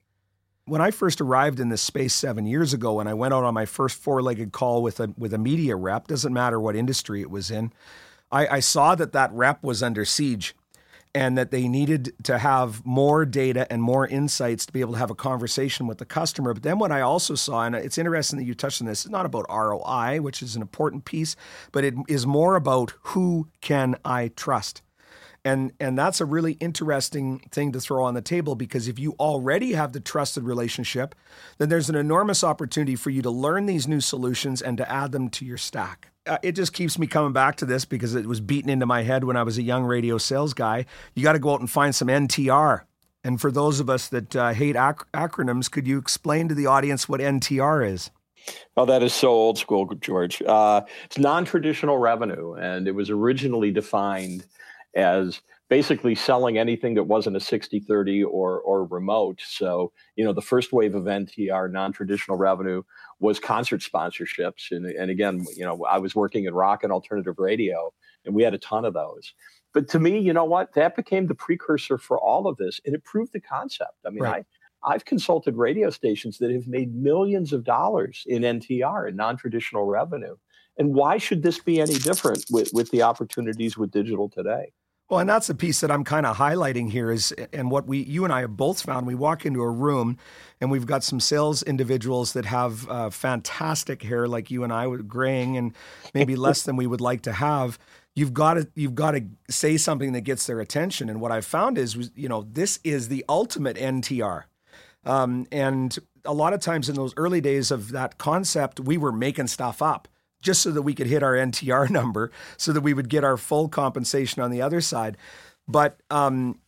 when 0.66 0.82
I 0.82 0.92
first 0.92 1.22
arrived 1.22 1.60
in 1.60 1.70
this 1.70 1.82
space 1.82 2.14
seven 2.14 2.46
years 2.46 2.74
ago, 2.74 3.00
and 3.00 3.10
I 3.10 3.14
went 3.14 3.34
out 3.34 3.44
on 3.44 3.54
my 3.54 3.66
first 3.66 3.98
four-legged 3.98 4.52
call 4.52 4.84
with 4.84 5.00
a 5.00 5.14
with 5.18 5.34
a 5.34 5.38
media 5.38 5.76
rep, 5.76 6.08
doesn't 6.08 6.34
matter 6.34 6.60
what 6.60 6.76
industry 6.76 7.22
it 7.22 7.32
was 7.32 7.52
in, 7.52 7.74
I, 8.32 8.48
I 8.48 8.60
saw 8.60 8.96
that 8.96 9.14
that 9.14 9.32
rep 9.34 9.64
was 9.64 9.84
under 9.84 10.06
siege, 10.06 10.56
and 11.14 11.38
that 11.38 11.52
they 11.52 11.68
needed 11.68 12.14
to 12.24 12.38
have 12.38 12.86
more 12.86 13.26
data 13.26 13.70
and 13.72 13.82
more 13.82 14.08
insights 14.08 14.66
to 14.66 14.74
be 14.74 14.80
able 14.82 14.94
to 14.94 15.00
have 15.00 15.12
a 15.12 15.16
conversation 15.16 15.88
with 15.88 15.98
the 15.98 16.06
customer. 16.06 16.54
But 16.54 16.64
then 16.64 16.80
what 16.80 16.92
I 16.92 17.02
also 17.02 17.36
saw, 17.36 17.66
and 17.66 17.76
it's 17.76 17.98
interesting 17.98 18.40
that 18.40 18.46
you 18.46 18.54
touched 18.54 18.82
on 18.82 18.88
this, 18.88 19.06
it's 19.06 19.12
not 19.12 19.26
about 19.26 19.46
ROI, 19.50 20.22
which 20.22 20.42
is 20.42 20.56
an 20.56 20.62
important 20.62 21.06
piece, 21.06 21.36
but 21.72 21.84
it 21.84 21.96
is 22.08 22.26
more 22.26 22.56
about 22.56 22.94
who 23.02 23.48
can 23.60 23.96
I 24.06 24.30
trust. 24.30 24.82
And 25.44 25.72
and 25.80 25.98
that's 25.98 26.22
a 26.22 26.26
really 26.26 26.54
interesting 26.54 27.40
thing 27.52 27.72
to 27.72 27.80
throw 27.80 28.04
on 28.04 28.14
the 28.14 28.22
table 28.22 28.56
because 28.56 28.88
if 28.88 29.00
you 29.00 29.16
already 29.20 29.74
have 29.74 29.92
the 29.92 30.00
trusted 30.00 30.44
relationship, 30.44 31.16
then 31.58 31.70
there's 31.70 31.90
an 31.90 31.96
enormous 31.96 32.44
opportunity 32.44 32.96
for 32.96 33.10
you 33.10 33.24
to 33.24 33.32
learn 33.32 33.66
these 33.66 33.88
new 33.88 34.02
solutions 34.02 34.62
and 34.62 34.78
to 34.78 34.92
add 34.92 35.12
them 35.12 35.30
to 35.30 35.46
your 35.46 35.58
stack. 35.58 36.10
Uh, 36.28 36.38
it 36.44 36.52
just 36.52 36.74
keeps 36.74 37.00
me 37.00 37.08
coming 37.08 37.34
back 37.34 37.56
to 37.56 37.66
this 37.66 37.86
because 37.86 38.14
it 38.14 38.28
was 38.28 38.40
beaten 38.40 38.70
into 38.70 38.86
my 38.86 39.02
head 39.02 39.24
when 39.24 39.36
I 39.36 39.42
was 39.42 39.58
a 39.58 39.64
young 39.64 39.84
radio 39.84 40.20
sales 40.20 40.54
guy. 40.54 40.86
You 41.16 41.24
got 41.24 41.34
to 41.34 41.40
go 41.40 41.54
out 41.54 41.60
and 41.60 41.70
find 41.70 41.96
some 41.96 42.08
NTR. 42.08 42.82
And 43.24 43.42
for 43.42 43.52
those 43.52 43.80
of 43.80 43.90
us 43.90 44.08
that 44.10 44.36
uh, 44.36 44.54
hate 44.54 44.76
ac- 44.76 45.06
acronyms, 45.14 45.70
could 45.70 45.88
you 45.88 45.98
explain 45.98 46.48
to 46.50 46.56
the 46.56 46.68
audience 46.68 47.10
what 47.10 47.20
NTR 47.20 47.88
is? 47.92 48.12
Well, 48.76 48.86
that 48.88 49.04
is 49.04 49.14
so 49.14 49.30
old 49.30 49.58
school, 49.58 49.86
George. 49.96 50.42
Uh, 50.42 50.82
it's 51.06 51.18
non 51.18 51.46
traditional 51.46 51.98
revenue, 51.98 52.54
and 52.54 52.88
it 52.88 52.94
was 52.94 53.10
originally 53.10 53.72
defined 53.72 54.46
as 54.96 55.42
basically 55.70 56.16
selling 56.16 56.58
anything 56.58 56.96
that 56.96 57.04
wasn't 57.04 57.36
a 57.36 57.40
60 57.40 57.80
30 57.80 58.24
or, 58.24 58.60
or 58.60 58.86
remote. 58.86 59.40
So, 59.44 59.94
you 60.16 60.26
know, 60.26 60.34
the 60.34 60.42
first 60.42 60.74
wave 60.74 60.96
of 60.96 61.04
NTR, 61.04 61.72
non 61.72 61.94
traditional 61.94 62.38
revenue, 62.38 62.84
was 63.20 63.40
concert 63.40 63.82
sponsorships. 63.82 64.72
And, 64.72 64.86
and 64.86 65.10
again, 65.10 65.46
you 65.56 65.64
know, 65.64 65.86
I 65.86 65.98
was 66.00 66.16
working 66.16 66.46
in 66.46 66.54
rock 66.54 66.84
and 66.84 66.92
alternative 66.92 67.36
radio, 67.38 67.94
and 68.26 68.36
we 68.36 68.44
had 68.44 68.54
a 68.54 68.60
ton 68.60 68.86
of 68.86 68.94
those. 68.94 69.34
But 69.74 69.88
to 69.90 70.00
me, 70.00 70.20
you 70.20 70.34
know 70.34 70.44
what? 70.44 70.74
That 70.74 70.98
became 70.98 71.28
the 71.28 71.36
precursor 71.36 71.98
for 71.98 72.20
all 72.20 72.48
of 72.48 72.58
this, 72.58 72.82
and 72.86 72.94
it 72.94 73.06
proved 73.06 73.32
the 73.32 73.40
concept. 73.40 73.96
I 74.06 74.10
mean, 74.10 74.24
right. 74.24 74.42
I 74.42 74.46
I've 74.84 75.06
consulted 75.06 75.56
radio 75.56 75.90
stations 75.90 76.40
that 76.40 76.52
have 76.52 76.68
made 76.68 76.96
millions 76.96 77.54
of 77.54 77.64
dollars 77.64 78.24
in 78.26 78.42
NTR 78.42 79.08
and 79.08 79.18
non-traditional 79.18 79.86
revenue. 79.86 80.36
And 80.78 80.94
why 80.96 81.18
should 81.18 81.44
this 81.44 81.60
be 81.60 81.80
any 81.80 81.96
different 81.96 82.46
with, 82.50 82.72
with 82.74 82.90
the 82.92 83.04
opportunities 83.04 83.78
with 83.78 83.92
digital 83.92 84.30
today? 84.30 84.74
Well, 85.12 85.20
and 85.20 85.30
that's 85.30 85.48
the 85.48 85.56
piece 85.56 85.82
that 85.82 85.92
I'm 85.92 86.06
kind 86.06 86.26
of 86.26 86.38
highlighting 86.38 86.90
here 86.90 87.12
is, 87.12 87.34
and 87.52 87.70
what 87.70 87.86
we, 87.86 88.02
you 88.02 88.24
and 88.24 88.32
I 88.32 88.40
have 88.40 88.56
both 88.56 88.82
found. 88.82 89.06
We 89.06 89.14
walk 89.14 89.46
into 89.46 89.62
a 89.62 89.70
room, 89.70 90.18
and 90.62 90.72
we've 90.72 90.86
got 90.86 91.04
some 91.04 91.20
sales 91.20 91.64
individuals 91.64 92.32
that 92.32 92.46
have 92.46 92.88
uh, 92.90 93.10
fantastic 93.10 94.04
hair, 94.04 94.26
like 94.30 94.50
you 94.50 94.64
and 94.64 94.72
I, 94.72 94.88
with 94.88 95.10
graying, 95.10 95.58
and 95.58 95.76
maybe 96.14 96.38
less 96.38 96.64
than 96.64 96.78
we 96.78 96.88
would 96.88 97.02
like 97.02 97.24
to 97.24 97.34
have. 97.34 97.78
You've 98.16 98.34
got 98.34 98.54
to, 98.54 98.70
you've 98.74 98.96
got 98.96 99.12
to 99.12 99.26
say 99.50 99.76
something 99.76 100.14
that 100.14 100.22
gets 100.22 100.48
their 100.48 100.62
attention. 100.62 101.10
And 101.10 101.20
what 101.20 101.34
I've 101.34 101.46
found 101.46 101.78
is, 101.78 102.10
you 102.16 102.30
know, 102.30 102.48
this 102.50 102.80
is 102.86 103.10
the 103.10 103.26
ultimate 103.28 103.76
NTR. 103.76 104.44
Um, 105.04 105.46
and 105.52 106.00
a 106.24 106.34
lot 106.34 106.54
of 106.54 106.62
times 106.62 106.88
in 106.88 106.96
those 106.96 107.14
early 107.18 107.42
days 107.42 107.70
of 107.70 107.92
that 107.92 108.18
concept, 108.18 108.80
we 108.80 108.98
were 108.98 109.12
making 109.12 109.48
stuff 109.48 109.82
up 109.82 110.08
just 110.42 110.62
so 110.62 110.72
that 110.72 110.82
we 110.82 110.94
could 110.94 111.08
hit 111.08 111.24
our 111.24 111.34
NTR 111.34 111.90
number, 111.92 112.32
so 112.58 112.74
that 112.74 112.82
we 112.82 112.94
would 112.94 113.10
get 113.10 113.24
our 113.24 113.38
full 113.38 113.70
compensation 113.70 114.42
on 114.42 114.52
the 114.52 114.62
other 114.62 114.82
side. 114.82 115.18
But 115.68 116.00
um, 116.10 116.60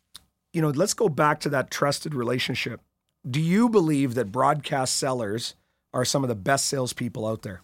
you 0.53 0.61
know, 0.61 0.69
let's 0.69 0.93
go 0.93 1.09
back 1.09 1.39
to 1.41 1.49
that 1.49 1.71
trusted 1.71 2.13
relationship. 2.13 2.81
Do 3.29 3.41
you 3.41 3.69
believe 3.69 4.15
that 4.15 4.31
broadcast 4.31 4.97
sellers 4.97 5.55
are 5.93 6.05
some 6.05 6.23
of 6.23 6.29
the 6.29 6.35
best 6.35 6.67
salespeople 6.67 7.25
out 7.25 7.41
there? 7.41 7.61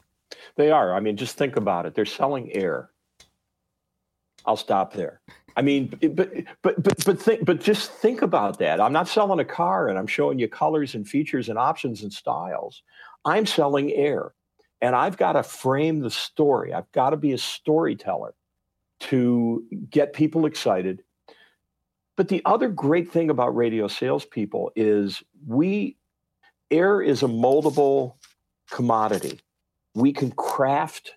They 0.56 0.72
are. 0.72 0.94
I 0.94 1.00
mean, 1.00 1.18
just 1.18 1.38
think 1.38 1.56
about 1.56 1.86
it. 1.86 1.96
They're 1.96 2.06
selling 2.06 2.52
air. 2.56 2.90
I'll 4.46 4.58
stop 4.58 4.94
there. 4.94 5.22
I 5.58 5.62
mean, 5.62 5.88
but 5.88 6.32
but 6.62 6.82
but 6.82 7.06
but 7.06 7.22
think, 7.22 7.46
but 7.46 7.60
just 7.60 7.92
think 7.92 8.22
about 8.22 8.60
that. 8.60 8.80
I'm 8.80 8.94
not 8.94 9.08
selling 9.08 9.40
a 9.40 9.46
car 9.46 9.90
and 9.90 9.98
I'm 9.98 10.08
showing 10.08 10.40
you 10.40 10.48
colors 10.48 10.96
and 10.96 11.08
features 11.08 11.50
and 11.50 11.60
options 11.60 12.04
and 12.04 12.14
styles. 12.14 12.82
I'm 13.26 13.46
selling 13.46 13.92
air, 13.92 14.32
and 14.82 14.96
I've 14.96 15.18
got 15.18 15.34
to 15.34 15.44
frame 15.44 16.00
the 16.00 16.12
story. 16.12 16.74
I've 16.74 16.92
got 16.92 17.12
to 17.12 17.18
be 17.18 17.34
a 17.34 17.38
storyteller 17.38 18.34
to 19.02 19.64
get 19.90 20.14
people 20.14 20.46
excited. 20.46 21.04
But 22.18 22.28
the 22.28 22.42
other 22.46 22.68
great 22.68 23.12
thing 23.12 23.30
about 23.30 23.56
radio 23.56 23.88
salespeople 23.88 24.72
is 24.76 25.24
we 25.48 25.98
air 26.70 27.02
is 27.02 27.24
a 27.24 27.28
moldable 27.28 28.16
commodity. 28.70 29.40
We 29.96 30.12
can 30.12 30.32
craft 30.32 31.14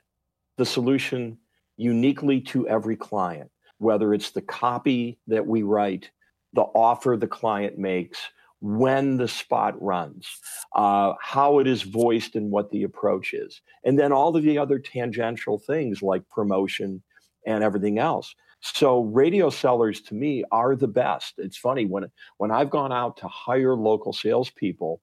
the 0.58 0.66
solution 0.66 1.38
uniquely 1.76 2.40
to 2.40 2.68
every 2.68 2.96
client 2.96 3.50
whether 3.82 4.14
it's 4.14 4.30
the 4.30 4.40
copy 4.40 5.18
that 5.26 5.44
we 5.44 5.62
write, 5.62 6.10
the 6.52 6.62
offer 6.62 7.16
the 7.16 7.26
client 7.26 7.78
makes, 7.78 8.20
when 8.62 9.16
the 9.16 9.26
spot 9.26 9.74
runs, 9.82 10.28
uh, 10.74 11.14
how 11.20 11.58
it 11.58 11.66
is 11.66 11.82
voiced, 11.82 12.36
and 12.36 12.50
what 12.50 12.70
the 12.70 12.84
approach 12.84 13.34
is. 13.34 13.60
And 13.84 13.98
then 13.98 14.12
all 14.12 14.36
of 14.36 14.44
the 14.44 14.56
other 14.56 14.78
tangential 14.78 15.58
things 15.58 16.00
like 16.00 16.28
promotion 16.28 17.02
and 17.44 17.64
everything 17.64 17.98
else. 17.98 18.34
So 18.60 19.02
radio 19.02 19.50
sellers 19.50 20.00
to 20.02 20.14
me 20.14 20.44
are 20.52 20.76
the 20.76 20.86
best. 20.86 21.34
It's 21.38 21.56
funny 21.56 21.86
when 21.86 22.04
when 22.38 22.52
I've 22.52 22.70
gone 22.70 22.92
out 22.92 23.16
to 23.18 23.28
hire 23.28 23.74
local 23.74 24.12
salespeople, 24.12 25.00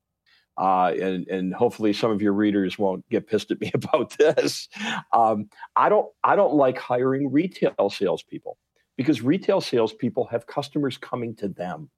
uh, 0.58 0.94
and 1.00 1.28
and 1.28 1.54
hopefully 1.54 1.92
some 1.92 2.12
of 2.12 2.22
your 2.22 2.32
readers 2.32 2.80
won't 2.80 3.08
get 3.10 3.28
pissed 3.28 3.51
at 3.51 3.60
me 3.60 3.72
about 3.74 4.18
this. 4.18 4.70
Um, 5.12 5.50
I 5.75 5.89
don't 5.89 6.08
I 6.24 6.38
don't 6.38 6.54
like 6.54 6.78
hiring 6.78 7.30
retail 7.30 7.89
salespeople 7.89 8.58
because 8.96 9.22
retail 9.22 9.60
salespeople 9.60 10.28
have 10.28 10.48
customers 10.48 10.98
coming 10.98 11.36
to 11.36 11.50
them, 11.50 11.89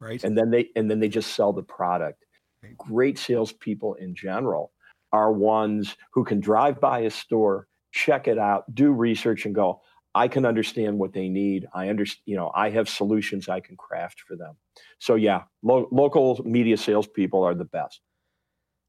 right? 0.00 0.22
And 0.22 0.36
then 0.36 0.50
they 0.50 0.70
and 0.76 0.90
then 0.90 1.00
they 1.00 1.08
just 1.08 1.34
sell 1.34 1.52
the 1.52 1.62
product. 1.62 2.24
Right. 2.62 2.76
Great 2.76 3.18
salespeople 3.18 3.94
in 3.94 4.14
general 4.14 4.72
are 5.12 5.32
ones 5.32 5.96
who 6.12 6.24
can 6.24 6.40
drive 6.40 6.80
by 6.80 7.00
a 7.00 7.10
store, 7.10 7.66
check 7.92 8.28
it 8.28 8.38
out, 8.38 8.72
do 8.74 8.92
research, 8.92 9.46
and 9.46 9.54
go. 9.54 9.80
I 10.14 10.28
can 10.28 10.44
understand 10.44 10.98
what 10.98 11.12
they 11.12 11.28
need. 11.28 11.66
I 11.72 11.88
understand, 11.88 12.22
you 12.26 12.36
know, 12.36 12.50
I 12.54 12.70
have 12.70 12.88
solutions 12.88 13.48
I 13.48 13.60
can 13.60 13.76
craft 13.76 14.20
for 14.26 14.36
them. 14.36 14.56
So 14.98 15.14
yeah, 15.14 15.42
lo- 15.62 15.88
local 15.92 16.40
media 16.44 16.76
salespeople 16.76 17.42
are 17.44 17.54
the 17.54 17.64
best. 17.64 18.00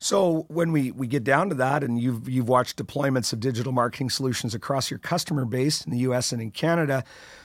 So 0.03 0.47
when 0.47 0.71
we 0.71 0.91
we 0.91 1.05
get 1.05 1.23
down 1.23 1.49
to 1.49 1.55
that, 1.55 1.83
and 1.83 1.99
you've 1.99 2.27
you've 2.27 2.49
watched 2.49 2.83
deployments 2.83 3.33
of 3.33 3.39
digital 3.39 3.71
marketing 3.71 4.09
solutions 4.09 4.55
across 4.55 4.89
your 4.89 4.97
customer 4.97 5.45
base 5.45 5.85
in 5.85 5.91
the 5.91 5.99
U.S. 5.99 6.31
and 6.31 6.41
in 6.41 6.49
Canada, 6.49 7.03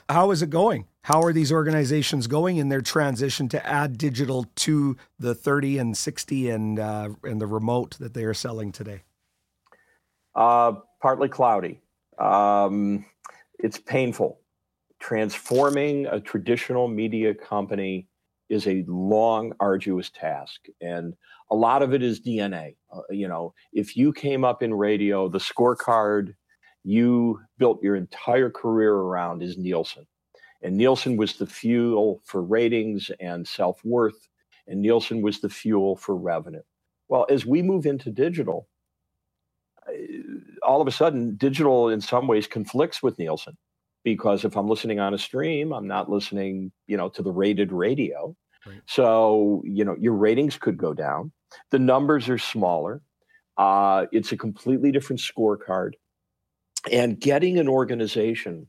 how 0.09 0.31
is 0.31 0.41
it 0.41 0.49
going? 0.49 0.87
How 1.07 1.23
are 1.23 1.33
these 1.33 1.53
organizations 1.53 2.27
going 2.27 2.57
in 2.57 2.69
their 2.69 2.81
transition 2.81 3.49
to 3.51 3.65
add 3.65 3.97
digital 3.97 4.45
to 4.57 4.97
the 5.21 5.37
30 5.37 5.79
and 5.79 5.97
60 5.97 6.51
and 6.51 6.81
uh, 6.81 7.11
and 7.23 7.41
the 7.41 7.47
remote 7.47 7.97
that 8.01 8.13
they 8.13 8.25
are 8.25 8.35
selling 8.35 8.73
today? 8.73 9.03
Uh, 10.35 10.73
partly 11.01 11.29
cloudy. 11.29 11.81
Um, 12.19 13.05
it's 13.61 13.79
painful. 13.79 14.41
Transforming 14.99 16.07
a 16.07 16.19
traditional 16.19 16.89
media 16.89 17.35
company 17.35 18.09
is 18.49 18.67
a 18.67 18.85
long, 18.89 19.53
arduous 19.61 20.11
task. 20.11 20.67
And 20.81 21.15
a 21.53 21.55
lot 21.55 21.83
of 21.83 21.95
it 21.95 22.03
is 22.03 22.21
DNA. 22.21 22.75
Uh, 22.93 23.03
you 23.11 23.29
know, 23.29 23.55
if 23.73 23.97
you 23.97 24.13
came 24.13 24.45
up 24.45 24.61
in 24.61 24.75
radio, 24.75 25.29
the 25.29 25.39
scorecard 25.39 26.35
you 26.83 27.39
built 27.59 27.81
your 27.81 27.95
entire 27.95 28.51
career 28.51 28.93
around 28.93 29.45
is 29.45 29.57
Nielsen. 29.57 30.05
And 30.63 30.77
Nielsen 30.77 31.17
was 31.17 31.37
the 31.37 31.47
fuel 31.47 32.21
for 32.25 32.43
ratings 32.43 33.11
and 33.21 33.47
self 33.47 33.85
worth, 33.85 34.29
and 34.67 34.81
Nielsen 34.81 35.23
was 35.23 35.41
the 35.41 35.49
fuel 35.49 35.97
for 35.97 36.17
revenue. 36.17 36.63
Well, 37.09 37.27
as 37.31 37.47
we 37.47 37.63
move 37.63 37.87
into 37.87 38.11
digital, 38.11 38.69
all 40.63 40.81
of 40.81 40.89
a 40.89 40.93
sudden, 40.93 41.37
digital 41.37 41.89
in 41.89 42.01
some 42.01 42.27
ways 42.27 42.47
conflicts 42.47 43.03
with 43.03 43.19
Nielsen 43.19 43.57
because 44.07 44.45
if 44.45 44.57
I'm 44.57 44.69
listening 44.69 45.01
on 45.01 45.15
a 45.15 45.19
stream, 45.19 45.73
I'm 45.73 45.89
not 45.89 46.09
listening, 46.09 46.71
you 46.87 46.97
know, 46.97 47.09
to 47.11 47.23
the 47.23 47.33
rated 47.33 47.73
radio. 47.73 48.37
Right. 48.65 48.81
So, 48.87 49.63
you 49.65 49.85
know, 49.85 49.97
your 49.99 50.13
ratings 50.13 50.57
could 50.59 50.77
go 50.77 50.95
down. 50.95 51.33
The 51.71 51.79
numbers 51.79 52.29
are 52.29 52.39
smaller. 52.39 53.03
Uh, 53.57 54.07
it's 54.13 54.33
a 54.33 54.37
completely 54.37 54.93
different 54.93 55.21
scorecard. 55.21 55.93
And 56.91 57.19
getting 57.19 57.59
an 57.59 57.69
organization 57.69 58.69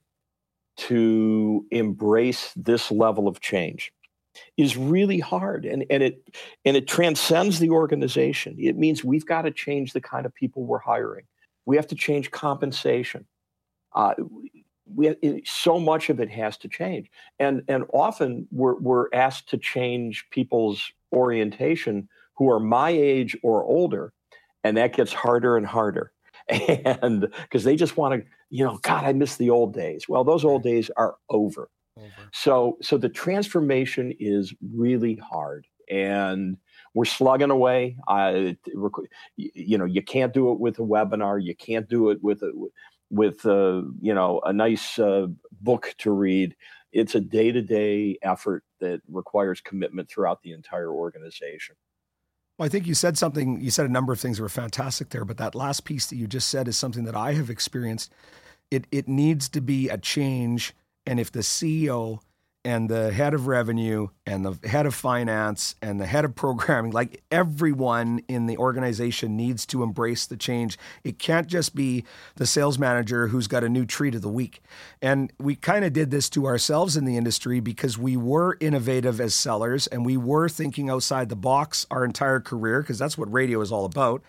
to 0.78 1.66
embrace 1.72 2.54
this 2.56 2.92
level 2.92 3.28
of 3.28 3.40
change 3.40 3.92
is 4.56 4.78
really 4.78 5.20
hard 5.20 5.66
and, 5.66 5.86
and 5.90 6.04
it 6.04 6.38
and 6.64 6.78
it 6.78 6.88
transcends 6.88 7.60
the 7.60 7.72
organization. 7.72 8.56
It 8.60 8.78
means 8.78 9.04
we've 9.04 9.26
got 9.26 9.44
to 9.44 9.52
change 9.52 9.94
the 9.94 10.02
kind 10.02 10.26
of 10.26 10.34
people 10.34 10.64
we're 10.64 10.80
hiring. 10.80 11.26
We 11.66 11.76
have 11.76 11.88
to 11.88 11.96
change 11.96 12.32
compensation. 12.32 13.26
Uh, 13.94 14.14
we 14.96 15.42
so 15.46 15.80
much 15.80 16.10
of 16.10 16.20
it 16.20 16.30
has 16.30 16.58
to 16.58 16.70
change. 16.70 17.10
And 17.40 17.64
and 17.68 17.86
often 17.94 18.48
we're 18.52 18.76
we're 18.76 19.08
asked 19.14 19.50
to 19.50 19.58
change 19.58 20.26
people's 20.32 20.92
orientation 21.12 22.08
who 22.36 22.52
are 22.52 22.60
my 22.60 22.92
age 22.92 23.36
or 23.44 23.64
older 23.64 24.14
and 24.64 24.78
that 24.78 24.94
gets 24.94 25.14
harder 25.14 25.58
and 25.58 25.66
harder 25.66 26.12
and 26.50 27.28
because 27.42 27.64
they 27.64 27.76
just 27.76 27.98
want 27.98 28.14
to 28.14 28.28
you 28.50 28.64
know 28.64 28.78
god 28.84 29.04
i 29.04 29.14
miss 29.14 29.36
the 29.36 29.50
old 29.50 29.74
days 29.74 30.08
well 30.08 30.24
those 30.24 30.46
old 30.46 30.64
days 30.64 30.90
are 30.98 31.16
over, 31.30 31.70
over. 31.98 32.30
so 32.32 32.78
so 32.82 32.98
the 32.98 33.10
transformation 33.10 34.14
is 34.20 34.54
really 34.74 35.16
hard 35.16 35.68
and 35.90 36.58
we're 36.94 37.06
slugging 37.06 37.52
away 37.52 37.98
I, 38.08 38.58
you 39.36 39.78
know 39.78 39.86
you 39.86 40.02
can't 40.02 40.34
do 40.34 40.52
it 40.52 40.60
with 40.60 40.80
a 40.80 40.84
webinar 40.84 41.44
you 41.44 41.56
can't 41.56 41.90
do 41.90 42.10
it 42.10 42.20
with 42.22 42.42
a 42.44 42.52
with 43.10 43.46
uh, 43.46 43.84
you 44.02 44.14
know 44.14 44.42
a 44.46 44.54
nice 44.54 45.00
uh, 45.00 45.28
book 45.62 45.96
to 46.00 46.12
read. 46.12 46.56
It's 46.92 47.16
a 47.16 47.22
day 47.22 47.52
to 47.52 47.62
day 47.62 48.18
effort 48.22 48.64
that 48.80 49.02
requires 49.08 49.62
commitment 49.62 50.10
throughout 50.10 50.42
the 50.42 50.52
entire 50.52 50.92
organization. 50.92 51.76
Well, 52.58 52.66
I 52.66 52.70
think 52.70 52.88
you 52.88 52.96
said 52.96 53.18
something. 53.18 53.62
You 53.62 53.70
said 53.70 53.86
a 53.86 53.92
number 53.92 54.12
of 54.12 54.20
things 54.20 54.38
that 54.38 54.44
were 54.44 54.50
fantastic 54.50 55.10
there, 55.10 55.26
but 55.26 55.38
that 55.38 55.56
last 55.56 55.86
piece 55.86 56.08
that 56.08 56.16
you 56.16 56.28
just 56.28 56.48
said 56.48 56.68
is 56.68 56.78
something 56.78 57.04
that 57.04 57.16
I 57.16 57.34
have 57.34 57.50
experienced. 57.50 58.12
It 58.72 58.86
it 58.92 59.08
needs 59.08 59.48
to 59.50 59.62
be 59.62 59.90
a 59.90 59.98
change, 59.98 60.74
and 61.06 61.20
if 61.20 61.32
the 61.32 61.40
CEO 61.42 62.20
and 62.68 62.90
the 62.90 63.14
head 63.14 63.34
of 63.34 63.48
revenue 63.48 64.10
and 64.26 64.44
the 64.44 64.68
head 64.68 64.86
of 64.86 64.94
finance 64.94 65.74
and 65.82 66.02
the 66.02 66.06
head 66.06 66.26
of 66.26 66.36
programming, 66.36 66.92
like 66.92 67.24
everyone 67.32 68.20
in 68.28 68.46
the 68.46 68.58
organization 68.58 69.38
needs 69.38 69.66
to 69.66 69.84
embrace 69.84 70.26
the 70.26 70.36
change. 70.36 70.78
It 71.02 71.18
can't 71.18 71.48
just 71.48 71.76
be 71.76 72.04
the 72.36 72.46
sales 72.46 72.78
manager 72.78 73.30
who's 73.30 73.48
got 73.48 73.64
a 73.64 73.70
new 73.70 73.86
treat 73.86 74.16
of 74.16 74.22
the 74.22 74.28
week. 74.28 74.62
And 75.02 75.32
we 75.40 75.56
kind 75.56 75.86
of 75.86 75.94
did 75.94 76.12
this 76.12 76.30
to 76.32 76.46
ourselves 76.46 76.98
in 76.98 77.06
the 77.06 77.16
industry 77.16 77.62
because 77.62 77.98
we 77.98 78.18
were 78.18 78.58
innovative 78.60 79.22
as 79.22 79.34
sellers 79.34 79.88
and 79.88 80.06
we 80.06 80.18
were 80.18 80.50
thinking 80.50 80.90
outside 80.90 81.30
the 81.30 81.38
box 81.38 81.86
our 81.90 82.04
entire 82.04 82.42
career 82.42 82.82
because 82.82 83.00
that's 83.00 83.18
what 83.18 83.32
radio 83.32 83.62
is 83.62 83.72
all 83.72 83.86
about. 83.86 84.22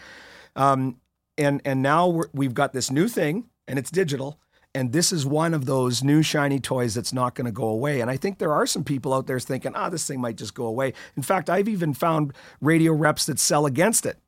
Um, 0.55 1.01
and 1.37 1.61
and 1.65 1.83
now 1.83 2.23
we 2.33 2.47
have 2.47 2.55
got 2.55 2.73
this 2.73 2.89
new 2.89 3.09
thing 3.09 3.47
and 3.67 3.81
it's 3.81 3.91
digital 3.91 4.39
and 4.79 4.93
this 4.93 5.13
is 5.13 5.27
one 5.27 5.55
of 5.55 5.67
those 5.67 6.05
new 6.05 6.23
shiny 6.23 6.61
toys 6.61 6.95
that's 6.95 7.13
not 7.13 7.35
going 7.35 7.47
to 7.47 7.53
go 7.53 7.67
away. 7.67 8.01
And 8.01 8.09
I 8.09 8.17
think 8.17 8.39
there 8.39 8.53
are 8.53 8.65
some 8.65 8.85
people 8.85 9.13
out 9.13 9.27
there 9.27 9.41
thinking, 9.41 9.73
ah, 9.75 9.87
oh, 9.87 9.91
this 9.91 10.07
thing 10.07 10.21
might 10.21 10.37
just 10.37 10.55
go 10.55 10.67
away. 10.67 10.93
In 11.17 11.23
fact, 11.25 11.51
I've 11.51 11.67
even 11.69 11.93
found 11.95 12.33
radio 12.61 12.93
reps 12.93 13.27
that 13.27 13.41
sell 13.41 13.67
against 13.67 14.07
it 14.07 14.19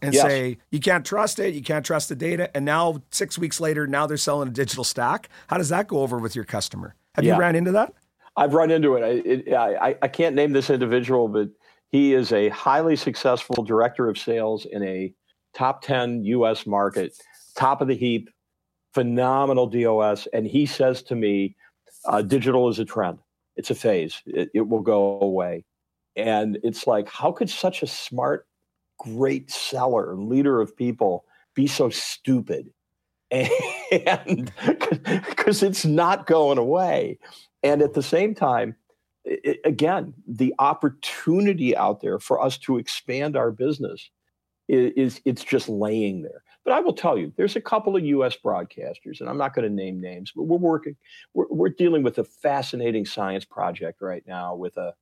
and 0.00 0.14
yes. 0.14 0.22
say, 0.22 0.56
you 0.70 0.80
can't 0.80 1.04
trust 1.04 1.38
it, 1.38 1.52
you 1.52 1.62
can't 1.62 1.84
trust 1.84 2.08
the 2.08 2.16
data. 2.16 2.50
And 2.56 2.64
now, 2.64 3.02
six 3.10 3.36
weeks 3.36 3.60
later, 3.60 3.86
now 3.86 4.06
they're 4.06 4.16
selling 4.16 4.48
a 4.48 4.52
digital 4.52 4.84
stack. 4.84 5.28
How 5.48 5.58
does 5.58 5.68
that 5.68 5.86
go 5.86 5.98
over 5.98 6.16
with 6.16 6.34
your 6.34 6.46
customer? 6.46 6.94
Have 7.14 7.26
yeah. 7.26 7.34
you 7.34 7.40
ran 7.40 7.54
into 7.54 7.72
that? 7.72 7.92
I've 8.38 8.54
run 8.54 8.70
into 8.70 8.94
it. 8.94 9.04
I, 9.04 9.28
it 9.28 9.54
I, 9.54 9.96
I 10.00 10.08
can't 10.08 10.34
name 10.34 10.52
this 10.52 10.70
individual, 10.70 11.28
but 11.28 11.50
he 11.88 12.14
is 12.14 12.32
a 12.32 12.48
highly 12.48 12.96
successful 12.96 13.62
director 13.62 14.08
of 14.08 14.16
sales 14.16 14.64
in 14.64 14.82
a 14.82 15.12
top 15.52 15.82
10 15.82 16.24
US 16.24 16.66
market, 16.66 17.12
top 17.54 17.82
of 17.82 17.88
the 17.88 17.96
heap 17.96 18.30
phenomenal 18.92 19.66
DOS. 19.66 20.26
And 20.32 20.46
he 20.46 20.66
says 20.66 21.02
to 21.04 21.14
me, 21.14 21.56
uh, 22.06 22.22
digital 22.22 22.68
is 22.68 22.78
a 22.78 22.84
trend. 22.84 23.18
It's 23.56 23.70
a 23.70 23.74
phase. 23.74 24.22
It, 24.26 24.50
it 24.54 24.68
will 24.68 24.80
go 24.80 25.20
away. 25.20 25.64
And 26.16 26.58
it's 26.62 26.86
like, 26.86 27.08
how 27.08 27.32
could 27.32 27.50
such 27.50 27.82
a 27.82 27.86
smart, 27.86 28.46
great 28.98 29.50
seller, 29.50 30.16
leader 30.16 30.60
of 30.60 30.76
people 30.76 31.24
be 31.54 31.66
so 31.66 31.90
stupid? 31.90 32.72
And 34.06 34.52
because 35.26 35.64
it's 35.64 35.84
not 35.84 36.28
going 36.28 36.58
away. 36.58 37.18
And 37.64 37.82
at 37.82 37.94
the 37.94 38.04
same 38.04 38.36
time, 38.36 38.76
it, 39.24 39.58
again, 39.64 40.14
the 40.28 40.54
opportunity 40.60 41.76
out 41.76 42.00
there 42.00 42.20
for 42.20 42.40
us 42.40 42.56
to 42.58 42.78
expand 42.78 43.36
our 43.36 43.50
business 43.50 44.10
is, 44.70 44.92
is 44.96 45.20
it's 45.24 45.44
just 45.44 45.68
laying 45.68 46.22
there. 46.22 46.42
But 46.64 46.74
I 46.74 46.80
will 46.80 46.92
tell 46.92 47.18
you, 47.18 47.32
there's 47.36 47.56
a 47.56 47.60
couple 47.60 47.96
of 47.96 48.04
U.S. 48.04 48.36
broadcasters, 48.42 49.20
and 49.20 49.28
I'm 49.28 49.38
not 49.38 49.54
going 49.54 49.68
to 49.68 49.74
name 49.74 50.00
names, 50.00 50.32
but 50.34 50.44
we're 50.44 50.58
working, 50.58 50.96
we're, 51.34 51.46
we're 51.50 51.70
dealing 51.70 52.02
with 52.02 52.18
a 52.18 52.24
fascinating 52.24 53.04
science 53.04 53.44
project 53.44 54.00
right 54.00 54.22
now 54.26 54.54
with 54.54 54.76
a, 54.76 54.94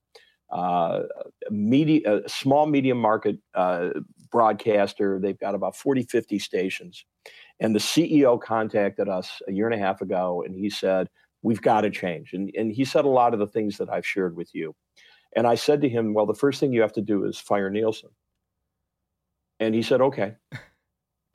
uh, 0.50 1.02
a 1.46 1.52
media, 1.52 2.22
a 2.24 2.28
small 2.28 2.66
medium 2.66 2.98
market 2.98 3.38
uh, 3.54 3.90
broadcaster. 4.30 5.18
They've 5.20 5.38
got 5.38 5.54
about 5.54 5.76
40, 5.76 6.04
50 6.04 6.38
stations. 6.38 7.04
And 7.60 7.74
the 7.74 7.80
CEO 7.80 8.40
contacted 8.40 9.08
us 9.08 9.42
a 9.48 9.52
year 9.52 9.66
and 9.66 9.74
a 9.74 9.84
half 9.84 10.00
ago, 10.00 10.42
and 10.46 10.54
he 10.54 10.70
said, 10.70 11.08
We've 11.42 11.62
got 11.62 11.82
to 11.82 11.90
change. 11.90 12.32
And, 12.32 12.50
and 12.56 12.72
he 12.72 12.84
said 12.84 13.04
a 13.04 13.08
lot 13.08 13.32
of 13.32 13.38
the 13.38 13.46
things 13.46 13.78
that 13.78 13.88
I've 13.88 14.06
shared 14.06 14.34
with 14.34 14.52
you. 14.54 14.74
And 15.36 15.46
I 15.46 15.54
said 15.54 15.80
to 15.82 15.88
him, 15.88 16.14
Well, 16.14 16.26
the 16.26 16.34
first 16.34 16.60
thing 16.60 16.72
you 16.72 16.80
have 16.80 16.92
to 16.94 17.02
do 17.02 17.24
is 17.24 17.38
fire 17.38 17.68
Nielsen. 17.68 18.10
And 19.60 19.74
he 19.74 19.82
said, 19.82 20.00
Okay. 20.00 20.34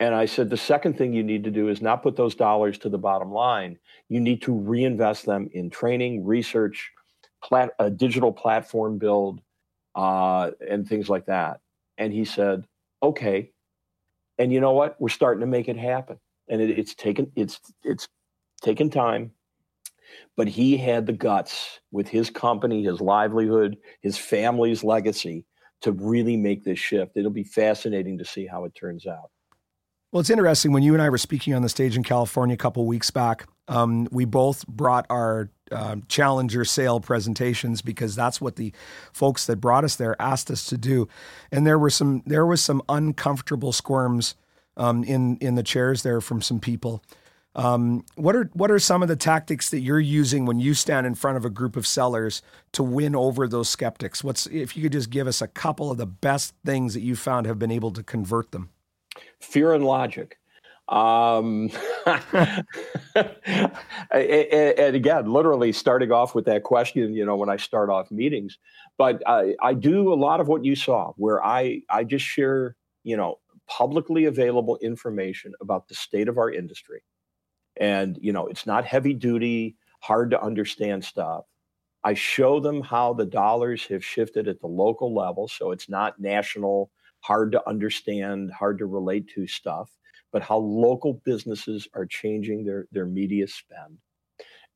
And 0.00 0.14
I 0.14 0.26
said, 0.26 0.50
the 0.50 0.56
second 0.56 0.98
thing 0.98 1.12
you 1.12 1.22
need 1.22 1.44
to 1.44 1.50
do 1.50 1.68
is 1.68 1.80
not 1.80 2.02
put 2.02 2.16
those 2.16 2.34
dollars 2.34 2.78
to 2.78 2.88
the 2.88 2.98
bottom 2.98 3.32
line. 3.32 3.78
You 4.08 4.20
need 4.20 4.42
to 4.42 4.52
reinvest 4.52 5.24
them 5.24 5.48
in 5.52 5.70
training, 5.70 6.26
research, 6.26 6.90
plat- 7.42 7.74
a 7.78 7.90
digital 7.90 8.32
platform 8.32 8.98
build, 8.98 9.40
uh, 9.94 10.50
and 10.68 10.86
things 10.86 11.08
like 11.08 11.26
that. 11.26 11.60
And 11.96 12.12
he 12.12 12.24
said, 12.24 12.66
okay. 13.02 13.52
And 14.36 14.52
you 14.52 14.60
know 14.60 14.72
what? 14.72 15.00
We're 15.00 15.08
starting 15.10 15.40
to 15.40 15.46
make 15.46 15.68
it 15.68 15.76
happen. 15.76 16.18
And 16.48 16.60
it, 16.60 16.76
it's 16.76 16.94
taken 16.94 17.30
it's 17.36 17.60
it's 17.84 18.08
taken 18.60 18.90
time, 18.90 19.30
but 20.36 20.48
he 20.48 20.76
had 20.76 21.06
the 21.06 21.12
guts 21.12 21.80
with 21.92 22.08
his 22.08 22.28
company, 22.28 22.82
his 22.82 23.00
livelihood, 23.00 23.78
his 24.02 24.18
family's 24.18 24.82
legacy 24.82 25.46
to 25.84 25.92
really 25.92 26.36
make 26.36 26.64
this 26.64 26.78
shift. 26.78 27.16
It'll 27.16 27.30
be 27.30 27.44
fascinating 27.44 28.16
to 28.18 28.24
see 28.24 28.46
how 28.46 28.64
it 28.64 28.74
turns 28.74 29.06
out. 29.06 29.30
Well, 30.10 30.20
it's 30.20 30.30
interesting 30.30 30.72
when 30.72 30.82
you 30.82 30.94
and 30.94 31.02
I 31.02 31.10
were 31.10 31.18
speaking 31.18 31.54
on 31.54 31.62
the 31.62 31.68
stage 31.68 31.94
in 31.96 32.02
California 32.02 32.54
a 32.54 32.56
couple 32.56 32.86
weeks 32.86 33.10
back. 33.10 33.46
Um, 33.68 34.08
we 34.10 34.24
both 34.24 34.66
brought 34.66 35.04
our 35.10 35.50
uh, 35.70 35.96
challenger 36.08 36.64
sale 36.64 37.00
presentations 37.00 37.82
because 37.82 38.14
that's 38.14 38.40
what 38.40 38.56
the 38.56 38.72
folks 39.12 39.44
that 39.46 39.56
brought 39.56 39.84
us 39.84 39.96
there 39.96 40.16
asked 40.20 40.50
us 40.50 40.64
to 40.66 40.78
do, 40.78 41.08
and 41.50 41.66
there 41.66 41.78
were 41.78 41.90
some 41.90 42.22
there 42.26 42.46
was 42.46 42.62
some 42.62 42.82
uncomfortable 42.88 43.72
squirms 43.72 44.36
um, 44.76 45.02
in 45.04 45.36
in 45.38 45.54
the 45.54 45.62
chairs 45.62 46.02
there 46.02 46.20
from 46.20 46.40
some 46.40 46.60
people. 46.60 47.02
Um, 47.56 48.04
what 48.16 48.34
are 48.34 48.50
what 48.52 48.70
are 48.70 48.78
some 48.78 49.02
of 49.02 49.08
the 49.08 49.16
tactics 49.16 49.70
that 49.70 49.80
you're 49.80 50.00
using 50.00 50.44
when 50.44 50.58
you 50.58 50.74
stand 50.74 51.06
in 51.06 51.14
front 51.14 51.36
of 51.36 51.44
a 51.44 51.50
group 51.50 51.76
of 51.76 51.86
sellers 51.86 52.42
to 52.72 52.82
win 52.82 53.14
over 53.14 53.46
those 53.46 53.68
skeptics? 53.68 54.24
What's 54.24 54.46
if 54.46 54.76
you 54.76 54.82
could 54.82 54.92
just 54.92 55.10
give 55.10 55.26
us 55.26 55.40
a 55.40 55.46
couple 55.46 55.90
of 55.90 55.98
the 55.98 56.06
best 56.06 56.54
things 56.64 56.94
that 56.94 57.00
you 57.00 57.14
found 57.14 57.46
have 57.46 57.58
been 57.58 57.70
able 57.70 57.92
to 57.92 58.02
convert 58.02 58.50
them? 58.50 58.70
fear 59.40 59.72
and 59.72 59.84
logic. 59.84 60.38
Um, 60.88 61.70
and, 62.06 63.72
again, 64.10 65.32
literally 65.32 65.72
starting 65.72 66.12
off 66.12 66.34
with 66.34 66.44
that 66.46 66.62
question, 66.62 67.14
you 67.14 67.24
know, 67.24 67.36
when 67.36 67.48
I 67.48 67.56
start 67.56 67.88
off 67.88 68.10
meetings, 68.10 68.58
but 68.98 69.22
I, 69.26 69.54
I 69.62 69.74
do 69.74 70.12
a 70.12 70.14
lot 70.14 70.40
of 70.40 70.48
what 70.48 70.64
you 70.64 70.76
saw 70.76 71.12
where 71.16 71.44
I, 71.44 71.80
I 71.88 72.04
just 72.04 72.24
share, 72.24 72.76
you 73.02 73.16
know, 73.16 73.38
publicly 73.66 74.26
available 74.26 74.76
information 74.82 75.54
about 75.60 75.88
the 75.88 75.94
state 75.94 76.28
of 76.28 76.36
our 76.36 76.50
industry. 76.50 77.02
And, 77.76 78.18
you 78.20 78.32
know, 78.32 78.46
it's 78.46 78.66
not 78.66 78.84
heavy 78.84 79.14
duty, 79.14 79.76
hard 80.00 80.30
to 80.30 80.42
understand 80.42 81.04
stuff. 81.04 81.44
I 82.04 82.14
show 82.14 82.60
them 82.60 82.82
how 82.82 83.14
the 83.14 83.24
dollars 83.24 83.86
have 83.86 84.04
shifted 84.04 84.46
at 84.46 84.60
the 84.60 84.66
local 84.66 85.14
level. 85.14 85.48
So 85.48 85.70
it's 85.70 85.88
not 85.88 86.20
national 86.20 86.90
hard 87.20 87.52
to 87.52 87.68
understand, 87.68 88.52
hard 88.52 88.78
to 88.78 88.86
relate 88.86 89.28
to 89.34 89.46
stuff, 89.46 89.90
but 90.30 90.42
how 90.42 90.58
local 90.58 91.14
businesses 91.24 91.88
are 91.94 92.04
changing 92.04 92.64
their, 92.64 92.86
their 92.92 93.06
media 93.06 93.48
spend. 93.48 93.98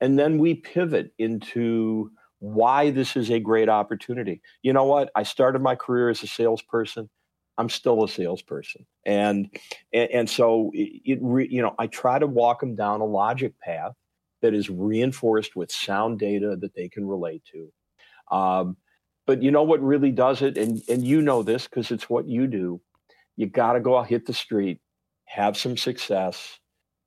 And 0.00 0.18
then 0.18 0.38
we 0.38 0.54
pivot 0.54 1.12
into 1.18 2.10
why 2.38 2.90
this 2.90 3.16
is 3.16 3.30
a 3.30 3.40
great 3.40 3.68
opportunity. 3.68 4.40
You 4.62 4.72
know 4.72 4.84
what? 4.84 5.10
I 5.14 5.24
started 5.24 5.60
my 5.60 5.74
career 5.74 6.08
as 6.08 6.22
a 6.22 6.26
salesperson. 6.26 7.10
I'm 7.58 7.68
still 7.68 8.04
a 8.04 8.08
salesperson, 8.08 8.86
and 9.04 9.50
and, 9.92 10.10
and 10.10 10.30
so 10.30 10.70
it, 10.72 11.02
it 11.04 11.18
re, 11.20 11.46
you 11.50 11.60
know 11.60 11.74
I 11.78 11.88
try 11.88 12.18
to 12.18 12.26
walk 12.26 12.60
them 12.60 12.76
down 12.76 13.00
a 13.00 13.04
logic 13.04 13.58
path 13.60 13.92
that 14.40 14.54
is 14.54 14.70
reinforced 14.70 15.56
with 15.56 15.70
sound 15.70 16.18
data 16.18 16.56
that 16.60 16.74
they 16.74 16.88
can 16.88 17.06
relate 17.06 17.42
to. 17.52 18.36
Um, 18.36 18.76
but 19.26 19.42
you 19.42 19.50
know 19.50 19.64
what 19.64 19.82
really 19.82 20.12
does 20.12 20.40
it, 20.40 20.56
and 20.56 20.82
and 20.88 21.04
you 21.04 21.20
know 21.20 21.42
this 21.42 21.64
because 21.64 21.90
it's 21.90 22.08
what 22.08 22.26
you 22.26 22.46
do. 22.46 22.80
You 23.36 23.46
got 23.46 23.74
to 23.74 23.80
go 23.80 23.98
out, 23.98 24.08
hit 24.08 24.26
the 24.26 24.32
street, 24.32 24.80
have 25.26 25.56
some 25.56 25.76
success, 25.76 26.58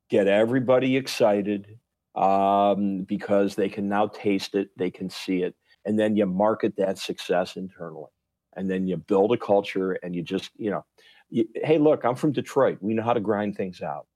get 0.08 0.28
everybody 0.28 0.96
excited 0.96 1.78
um, 2.14 3.02
because 3.02 3.54
they 3.54 3.68
can 3.68 3.88
now 3.88 4.06
taste 4.06 4.54
it, 4.54 4.68
they 4.76 4.90
can 4.90 5.10
see 5.10 5.42
it, 5.42 5.54
and 5.84 5.98
then 5.98 6.16
you 6.16 6.26
market 6.26 6.74
that 6.76 6.98
success 6.98 7.56
internally, 7.56 8.10
and 8.56 8.70
then 8.70 8.86
you 8.86 8.96
build 8.96 9.32
a 9.32 9.36
culture, 9.36 9.92
and 10.02 10.14
you 10.14 10.22
just 10.22 10.50
you 10.56 10.70
know, 10.70 10.84
you, 11.30 11.48
hey, 11.54 11.78
look, 11.78 12.04
I'm 12.04 12.14
from 12.14 12.32
Detroit. 12.32 12.78
We 12.80 12.94
know 12.94 13.02
how 13.02 13.14
to 13.14 13.20
grind 13.20 13.56
things 13.56 13.82
out. 13.82 14.06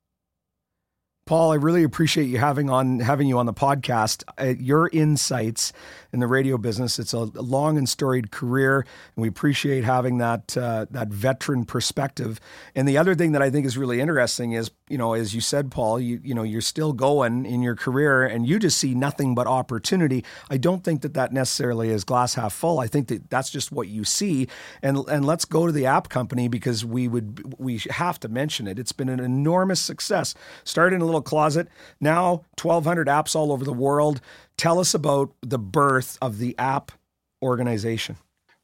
Paul, 1.27 1.51
I 1.51 1.57
really 1.57 1.83
appreciate 1.83 2.27
you 2.27 2.39
having 2.39 2.71
on 2.71 3.01
having 3.01 3.27
you 3.27 3.37
on 3.39 3.47
the 3.47 3.53
podcast. 3.53 4.23
Uh, 4.41 4.55
your 4.61 4.89
insights 4.93 5.73
in 6.12 6.21
the 6.21 6.29
radio 6.29 6.57
business. 6.57 7.01
It's 7.01 7.12
a 7.12 7.19
long 7.19 7.77
and 7.77 7.89
storied 7.89 8.31
career, 8.31 8.87
and 9.17 9.23
we 9.23 9.27
appreciate 9.27 9.83
having 9.83 10.19
that 10.19 10.57
uh, 10.57 10.87
that 10.93 11.09
veteran 11.09 11.65
perspective. 11.65 12.39
And 12.77 12.87
the 12.89 12.97
other 12.97 13.17
thing 13.17 13.33
that 13.33 13.43
I 13.43 13.51
think 13.51 13.67
is 13.67 13.77
really 13.77 14.01
interesting 14.01 14.53
is, 14.53 14.71
you 14.89 14.99
know, 14.99 15.15
as 15.15 15.35
you 15.35 15.41
said, 15.41 15.73
Paul, 15.73 15.99
you 15.99 16.21
you 16.23 16.33
know, 16.33 16.45
you're 16.45 16.61
still 16.61 16.93
going 16.93 17.45
in 17.45 17.61
your 17.61 17.75
career, 17.75 18.25
and 18.25 18.47
you 18.47 18.61
just 18.61 18.79
see 18.79 18.95
nothing 18.95 19.35
but 19.35 19.49
opportunity. 19.49 20.25
I 20.49 20.59
don't 20.59 20.85
think 20.85 21.03
that 21.03 21.15
that 21.15 21.33
necessarily 21.33 21.91
is 21.91 22.05
glass 22.05 22.35
half 22.35 22.53
full. 22.53 22.79
I 22.79 22.87
think 22.87 23.09
that 23.09 23.31
that's 23.31 23.51
just 23.51 23.73
what 23.73 23.89
you 23.89 24.05
see. 24.05 24.47
And 24.81 24.99
and 25.09 25.25
let's 25.25 25.45
go 25.45 25.67
to 25.67 25.73
the 25.73 25.87
app 25.87 26.09
company 26.09 26.47
because 26.47 26.85
we 26.85 27.09
would 27.09 27.59
we 27.59 27.83
have 27.91 28.21
to 28.21 28.29
mention 28.29 28.69
it. 28.69 28.79
It's 28.79 28.93
been 28.93 29.09
an 29.09 29.19
enormous 29.19 29.81
success. 29.81 30.35
Started 30.62 31.03
a 31.03 31.05
little 31.05 31.15
closet. 31.22 31.68
Now, 32.00 32.44
1,200 32.61 33.09
apps 33.09 33.35
all 33.35 33.52
over 33.52 33.64
the 33.64 33.72
world. 33.72 34.20
Tell 34.57 34.79
us 34.79 34.94
about 34.94 35.33
the 35.42 35.59
birth 35.59 36.18
of 36.20 36.38
the 36.38 36.57
app 36.59 36.92
organization. 37.42 38.16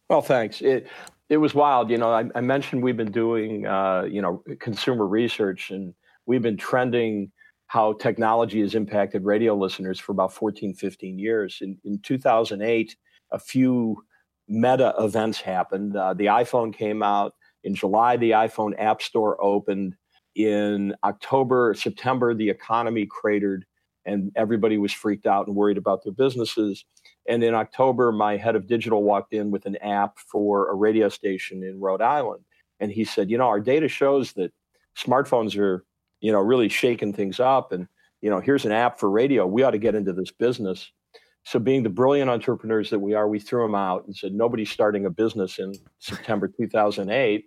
Well, 0.09 0.23
thanks. 0.23 0.61
It 0.61 0.89
it 1.29 1.39
was 1.39 1.55
wild. 1.55 1.89
You 1.91 1.97
know, 1.97 2.13
I, 2.13 2.25
I 2.35 2.41
mentioned 2.43 2.83
we've 2.83 2.97
been 2.97 3.13
doing 3.13 3.67
uh, 3.67 4.03
you 4.03 4.21
know 4.21 4.43
consumer 4.61 5.07
research, 5.07 5.71
and 5.71 5.95
we've 6.27 6.43
been 6.43 6.57
trending 6.57 7.33
how 7.73 7.95
technology 7.95 8.61
has 8.61 8.75
impacted 8.75 9.25
radio 9.25 9.57
listeners 9.57 9.99
for 9.99 10.13
about 10.13 10.31
14, 10.31 10.75
15 10.75 11.19
years. 11.19 11.57
In, 11.63 11.79
in 11.85 11.99
2008, 12.01 12.95
a 13.31 13.39
few 13.39 14.05
meta 14.47 14.95
events 14.99 15.41
happened. 15.41 15.97
Uh, 15.97 16.13
the 16.13 16.27
iPhone 16.27 16.75
came 16.75 17.03
out. 17.03 17.35
In 17.65 17.75
July, 17.75 18.19
the 18.19 18.33
iPhone 18.33 18.75
App 18.79 19.01
Store 19.01 19.43
opened. 19.43 19.95
In 20.35 20.95
October, 21.05 21.75
September, 21.75 22.35
the 22.35 22.49
economy 22.49 23.07
cratered 23.07 23.67
and 24.05 24.33
everybody 24.35 24.79
was 24.79 24.93
freaked 24.93 25.27
out 25.27 25.47
and 25.47 25.55
worried 25.55 25.79
about 25.79 26.03
their 26.03 26.13
businesses. 26.13 26.85
And 27.29 27.45
in 27.45 27.55
October, 27.55 28.11
my 28.11 28.37
head 28.37 28.57
of 28.57 28.67
digital 28.67 29.03
walked 29.03 29.33
in 29.33 29.51
with 29.51 29.67
an 29.67 29.77
app 29.77 30.19
for 30.19 30.71
a 30.71 30.75
radio 30.75 31.09
station 31.09 31.63
in 31.63 31.81
Rhode 31.81 32.03
Island. 32.03 32.45
And 32.81 32.91
he 32.91 33.05
said, 33.05 33.31
You 33.31 33.39
know, 33.39 33.47
our 33.47 33.61
data 33.61 33.89
shows 33.89 34.33
that 34.33 34.53
smartphones 34.97 35.57
are, 35.57 35.85
you 36.21 36.33
know, 36.33 36.41
really 36.41 36.69
shaking 36.69 37.13
things 37.13 37.39
up. 37.39 37.73
And, 37.73 37.87
you 38.21 38.31
know, 38.31 38.41
here's 38.41 38.65
an 38.65 38.73
app 38.73 38.99
for 38.99 39.09
radio. 39.09 39.47
We 39.47 39.63
ought 39.63 39.71
to 39.71 39.79
get 39.79 39.95
into 39.95 40.13
this 40.13 40.33
business. 40.33 40.91
So, 41.45 41.59
being 41.59 41.83
the 41.83 41.91
brilliant 41.91 42.31
entrepreneurs 42.31 42.91
that 42.91 42.99
we 42.99 43.15
are, 43.15 43.29
we 43.29 43.41
threw 43.41 43.65
him 43.65 43.75
out 43.75 44.07
and 44.07 44.17
said, 44.17 44.33
Nobody's 44.33 44.71
starting 44.71 45.07
a 45.07 45.11
business 45.11 45.59
in 45.59 45.75
September 45.99 46.49
2008. 46.49 47.45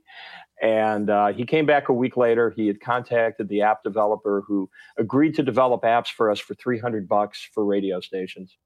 And 0.61 1.09
uh, 1.09 1.27
he 1.33 1.45
came 1.45 1.65
back 1.65 1.89
a 1.89 1.93
week 1.93 2.15
later. 2.15 2.53
He 2.55 2.67
had 2.67 2.79
contacted 2.79 3.49
the 3.49 3.61
app 3.61 3.83
developer 3.83 4.43
who 4.47 4.69
agreed 4.97 5.35
to 5.35 5.43
develop 5.43 5.81
apps 5.83 6.07
for 6.07 6.31
us 6.31 6.39
for 6.39 6.55
300 6.55 7.07
bucks 7.07 7.49
for 7.53 7.65
radio 7.65 7.99
stations. 7.99 8.57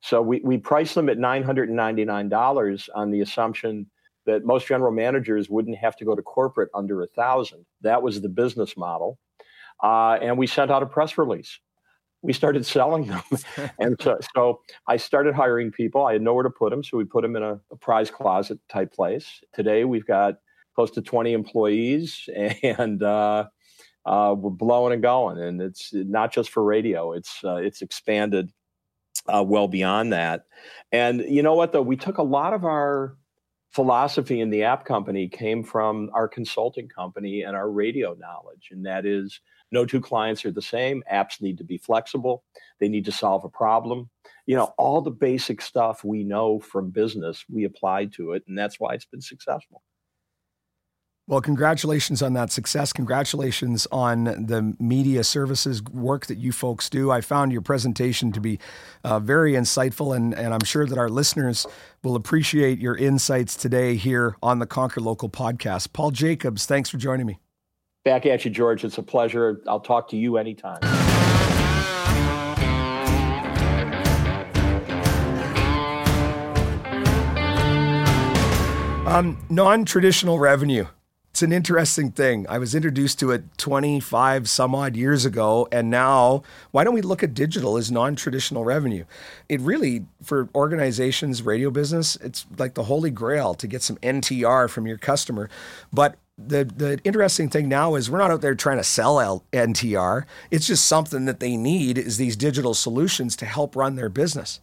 So 0.00 0.20
we, 0.20 0.40
we 0.44 0.58
priced 0.58 0.94
them 0.94 1.08
at 1.08 1.18
$999 1.18 2.88
on 2.94 3.10
the 3.10 3.20
assumption 3.20 3.86
that 4.26 4.44
most 4.44 4.66
general 4.66 4.92
managers 4.92 5.50
wouldn't 5.50 5.76
have 5.78 5.96
to 5.96 6.04
go 6.04 6.14
to 6.14 6.22
corporate 6.22 6.70
under 6.74 7.02
a 7.02 7.06
thousand. 7.06 7.64
That 7.82 8.02
was 8.02 8.20
the 8.20 8.28
business 8.28 8.76
model. 8.76 9.18
Uh, 9.82 10.18
and 10.20 10.38
we 10.38 10.46
sent 10.46 10.70
out 10.70 10.82
a 10.82 10.86
press 10.86 11.18
release. 11.18 11.58
We 12.24 12.32
started 12.32 12.64
selling 12.64 13.06
them. 13.06 13.22
and 13.78 14.00
so, 14.00 14.18
so, 14.34 14.60
I 14.88 14.96
started 14.96 15.34
hiring 15.34 15.70
people. 15.70 16.06
I 16.06 16.14
had 16.14 16.22
nowhere 16.22 16.44
to 16.44 16.50
put 16.50 16.70
them. 16.70 16.82
So 16.82 16.96
we 16.96 17.04
put 17.04 17.20
them 17.20 17.36
in 17.36 17.42
a, 17.42 17.60
a 17.70 17.76
prize 17.76 18.10
closet 18.10 18.58
type 18.70 18.94
place. 18.94 19.42
Today 19.52 19.84
we've 19.84 20.06
got 20.06 20.36
close 20.74 20.90
to 20.92 21.02
20 21.02 21.34
employees, 21.34 22.26
and 22.62 23.02
uh, 23.02 23.44
uh, 24.06 24.34
we're 24.38 24.50
blowing 24.50 24.94
and 24.94 25.02
going. 25.02 25.38
And 25.38 25.60
it's 25.60 25.90
not 25.92 26.32
just 26.32 26.48
for 26.48 26.64
radio; 26.64 27.12
it's 27.12 27.44
uh, 27.44 27.56
it's 27.56 27.82
expanded 27.82 28.50
uh, 29.28 29.44
well 29.46 29.68
beyond 29.68 30.14
that. 30.14 30.46
And 30.92 31.20
you 31.20 31.42
know 31.42 31.54
what? 31.54 31.72
Though 31.72 31.82
we 31.82 31.96
took 31.96 32.16
a 32.16 32.22
lot 32.22 32.54
of 32.54 32.64
our 32.64 33.18
philosophy 33.70 34.40
in 34.40 34.48
the 34.48 34.62
app 34.62 34.86
company 34.86 35.28
came 35.28 35.62
from 35.62 36.08
our 36.14 36.26
consulting 36.26 36.88
company 36.88 37.42
and 37.42 37.54
our 37.54 37.70
radio 37.70 38.14
knowledge, 38.14 38.68
and 38.70 38.86
that 38.86 39.04
is 39.04 39.40
no 39.74 39.84
two 39.84 40.00
clients 40.00 40.44
are 40.44 40.52
the 40.52 40.62
same. 40.62 41.02
Apps 41.12 41.42
need 41.42 41.58
to 41.58 41.64
be 41.64 41.76
flexible. 41.76 42.44
They 42.80 42.88
need 42.88 43.04
to 43.04 43.12
solve 43.12 43.44
a 43.44 43.48
problem. 43.50 44.08
You 44.46 44.56
know, 44.56 44.72
all 44.78 45.02
the 45.02 45.10
basic 45.10 45.60
stuff 45.60 46.04
we 46.04 46.24
know 46.24 46.60
from 46.60 46.90
business, 46.90 47.44
we 47.50 47.64
applied 47.64 48.12
to 48.14 48.32
it, 48.32 48.44
and 48.46 48.56
that's 48.56 48.80
why 48.80 48.94
it's 48.94 49.04
been 49.04 49.20
successful. 49.20 49.82
Well, 51.26 51.40
congratulations 51.40 52.20
on 52.20 52.34
that 52.34 52.52
success. 52.52 52.92
Congratulations 52.92 53.86
on 53.90 54.24
the 54.24 54.76
media 54.78 55.24
services 55.24 55.82
work 55.82 56.26
that 56.26 56.36
you 56.36 56.52
folks 56.52 56.90
do. 56.90 57.10
I 57.10 57.22
found 57.22 57.50
your 57.50 57.62
presentation 57.62 58.30
to 58.32 58.40
be 58.40 58.58
uh, 59.04 59.20
very 59.20 59.54
insightful, 59.54 60.14
and, 60.14 60.34
and 60.34 60.52
I'm 60.52 60.64
sure 60.64 60.84
that 60.86 60.98
our 60.98 61.08
listeners 61.08 61.66
will 62.02 62.14
appreciate 62.14 62.78
your 62.78 62.94
insights 62.94 63.56
today 63.56 63.96
here 63.96 64.36
on 64.42 64.58
the 64.58 64.66
Conquer 64.66 65.00
Local 65.00 65.30
podcast. 65.30 65.94
Paul 65.94 66.10
Jacobs, 66.10 66.66
thanks 66.66 66.90
for 66.90 66.98
joining 66.98 67.24
me. 67.24 67.38
Back 68.04 68.26
at 68.26 68.44
you, 68.44 68.50
George. 68.50 68.84
It's 68.84 68.98
a 68.98 69.02
pleasure. 69.02 69.62
I'll 69.66 69.80
talk 69.80 70.10
to 70.10 70.16
you 70.16 70.36
anytime. 70.36 70.80
Um, 79.06 79.38
non 79.48 79.86
traditional 79.86 80.38
revenue. 80.38 80.86
It's 81.30 81.42
an 81.42 81.52
interesting 81.52 82.12
thing. 82.12 82.46
I 82.48 82.58
was 82.58 82.74
introduced 82.74 83.18
to 83.20 83.30
it 83.30 83.42
25 83.58 84.48
some 84.48 84.74
odd 84.74 84.96
years 84.96 85.24
ago, 85.24 85.66
and 85.72 85.90
now 85.90 86.42
why 86.72 86.84
don't 86.84 86.94
we 86.94 87.00
look 87.00 87.22
at 87.22 87.32
digital 87.32 87.78
as 87.78 87.90
non 87.90 88.16
traditional 88.16 88.64
revenue? 88.64 89.04
It 89.48 89.62
really, 89.62 90.04
for 90.22 90.50
organizations, 90.54 91.42
radio 91.42 91.70
business, 91.70 92.16
it's 92.16 92.44
like 92.58 92.74
the 92.74 92.84
holy 92.84 93.10
grail 93.10 93.54
to 93.54 93.66
get 93.66 93.82
some 93.82 93.96
NTR 93.96 94.68
from 94.68 94.86
your 94.86 94.98
customer. 94.98 95.48
But 95.92 96.18
the 96.36 96.64
the 96.64 96.98
interesting 97.04 97.48
thing 97.48 97.68
now 97.68 97.94
is 97.94 98.10
we're 98.10 98.18
not 98.18 98.30
out 98.30 98.40
there 98.40 98.54
trying 98.54 98.78
to 98.78 98.84
sell 98.84 99.20
L- 99.20 99.44
NTR. 99.52 100.24
It's 100.50 100.66
just 100.66 100.86
something 100.86 101.26
that 101.26 101.38
they 101.38 101.56
need 101.56 101.96
is 101.96 102.16
these 102.16 102.36
digital 102.36 102.74
solutions 102.74 103.36
to 103.36 103.46
help 103.46 103.76
run 103.76 103.94
their 103.94 104.08
business. 104.08 104.60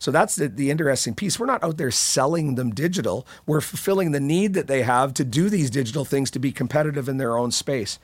So 0.00 0.10
that's 0.10 0.34
the, 0.34 0.48
the 0.48 0.70
interesting 0.70 1.14
piece. 1.14 1.38
We're 1.38 1.46
not 1.46 1.62
out 1.62 1.76
there 1.76 1.92
selling 1.92 2.56
them 2.56 2.70
digital. 2.70 3.24
We're 3.46 3.60
fulfilling 3.60 4.10
the 4.10 4.20
need 4.20 4.54
that 4.54 4.66
they 4.66 4.82
have 4.82 5.14
to 5.14 5.24
do 5.24 5.48
these 5.48 5.70
digital 5.70 6.04
things 6.04 6.30
to 6.32 6.40
be 6.40 6.50
competitive 6.50 7.08
in 7.08 7.18
their 7.18 7.38
own 7.38 7.52
space. 7.52 8.00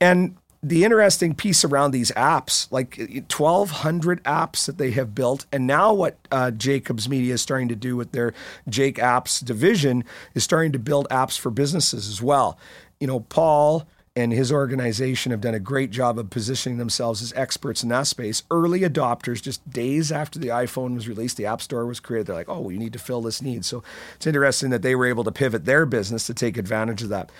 And 0.00 0.36
the 0.62 0.84
interesting 0.84 1.34
piece 1.34 1.64
around 1.64 1.92
these 1.92 2.10
apps, 2.12 2.66
like 2.70 2.98
1,200 2.98 4.22
apps 4.24 4.66
that 4.66 4.76
they 4.76 4.90
have 4.90 5.14
built, 5.14 5.46
and 5.52 5.66
now 5.66 5.92
what 5.94 6.18
uh, 6.32 6.50
Jacobs 6.50 7.08
Media 7.08 7.34
is 7.34 7.42
starting 7.42 7.68
to 7.68 7.76
do 7.76 7.96
with 7.96 8.12
their 8.12 8.34
jacapps 8.68 9.44
division 9.44 10.04
is 10.34 10.42
starting 10.42 10.72
to 10.72 10.78
build 10.78 11.08
apps 11.10 11.38
for 11.38 11.50
businesses 11.50 12.08
as 12.08 12.20
well. 12.20 12.58
You 12.98 13.06
know, 13.06 13.20
Paul 13.20 13.86
and 14.16 14.32
his 14.32 14.50
organization 14.50 15.30
have 15.30 15.40
done 15.40 15.54
a 15.54 15.60
great 15.60 15.92
job 15.92 16.18
of 16.18 16.28
positioning 16.28 16.76
themselves 16.76 17.22
as 17.22 17.32
experts 17.34 17.84
in 17.84 17.88
that 17.90 18.08
space. 18.08 18.42
Early 18.50 18.80
adopters, 18.80 19.40
just 19.40 19.68
days 19.70 20.10
after 20.10 20.40
the 20.40 20.48
iPhone 20.48 20.96
was 20.96 21.06
released, 21.06 21.36
the 21.36 21.46
App 21.46 21.62
Store 21.62 21.86
was 21.86 22.00
created. 22.00 22.26
They're 22.26 22.34
like, 22.34 22.48
oh, 22.48 22.60
we 22.60 22.78
need 22.78 22.94
to 22.94 22.98
fill 22.98 23.22
this 23.22 23.40
need. 23.40 23.64
So 23.64 23.84
it's 24.16 24.26
interesting 24.26 24.70
that 24.70 24.82
they 24.82 24.96
were 24.96 25.06
able 25.06 25.22
to 25.22 25.30
pivot 25.30 25.66
their 25.66 25.86
business 25.86 26.26
to 26.26 26.34
take 26.34 26.56
advantage 26.56 27.04
of 27.04 27.10
that. 27.10 27.30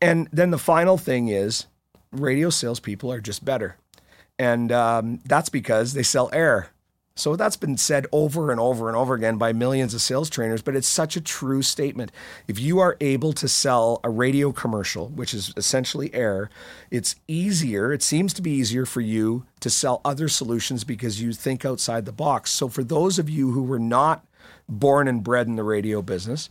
And 0.00 0.26
then 0.32 0.52
the 0.52 0.58
final 0.58 0.96
thing 0.96 1.28
is 1.28 1.66
radio 2.20 2.50
salespeople 2.50 3.12
are 3.12 3.20
just 3.20 3.44
better. 3.44 3.76
And 4.38 4.70
um, 4.72 5.20
that's 5.24 5.48
because 5.48 5.92
they 5.94 6.02
sell 6.02 6.28
air. 6.32 6.70
So 7.18 7.34
that's 7.34 7.56
been 7.56 7.78
said 7.78 8.06
over 8.12 8.50
and 8.50 8.60
over 8.60 8.88
and 8.88 8.96
over 8.96 9.14
again 9.14 9.38
by 9.38 9.54
millions 9.54 9.94
of 9.94 10.02
sales 10.02 10.28
trainers, 10.28 10.60
but 10.60 10.76
it's 10.76 10.86
such 10.86 11.16
a 11.16 11.20
true 11.22 11.62
statement. 11.62 12.12
If 12.46 12.60
you 12.60 12.78
are 12.78 12.98
able 13.00 13.32
to 13.32 13.48
sell 13.48 14.00
a 14.04 14.10
radio 14.10 14.52
commercial, 14.52 15.08
which 15.08 15.32
is 15.32 15.54
essentially 15.56 16.12
air, 16.14 16.50
it's 16.90 17.16
easier, 17.26 17.90
it 17.90 18.02
seems 18.02 18.34
to 18.34 18.42
be 18.42 18.50
easier 18.50 18.84
for 18.84 19.00
you 19.00 19.46
to 19.60 19.70
sell 19.70 20.02
other 20.04 20.28
solutions 20.28 20.84
because 20.84 21.22
you 21.22 21.32
think 21.32 21.64
outside 21.64 22.04
the 22.04 22.12
box. 22.12 22.50
So 22.50 22.68
for 22.68 22.84
those 22.84 23.18
of 23.18 23.30
you 23.30 23.52
who 23.52 23.62
were 23.62 23.78
not 23.78 24.26
born 24.68 25.08
and 25.08 25.24
bred 25.24 25.46
in 25.46 25.56
the 25.56 25.62
radio 25.62 26.02
business, 26.02 26.50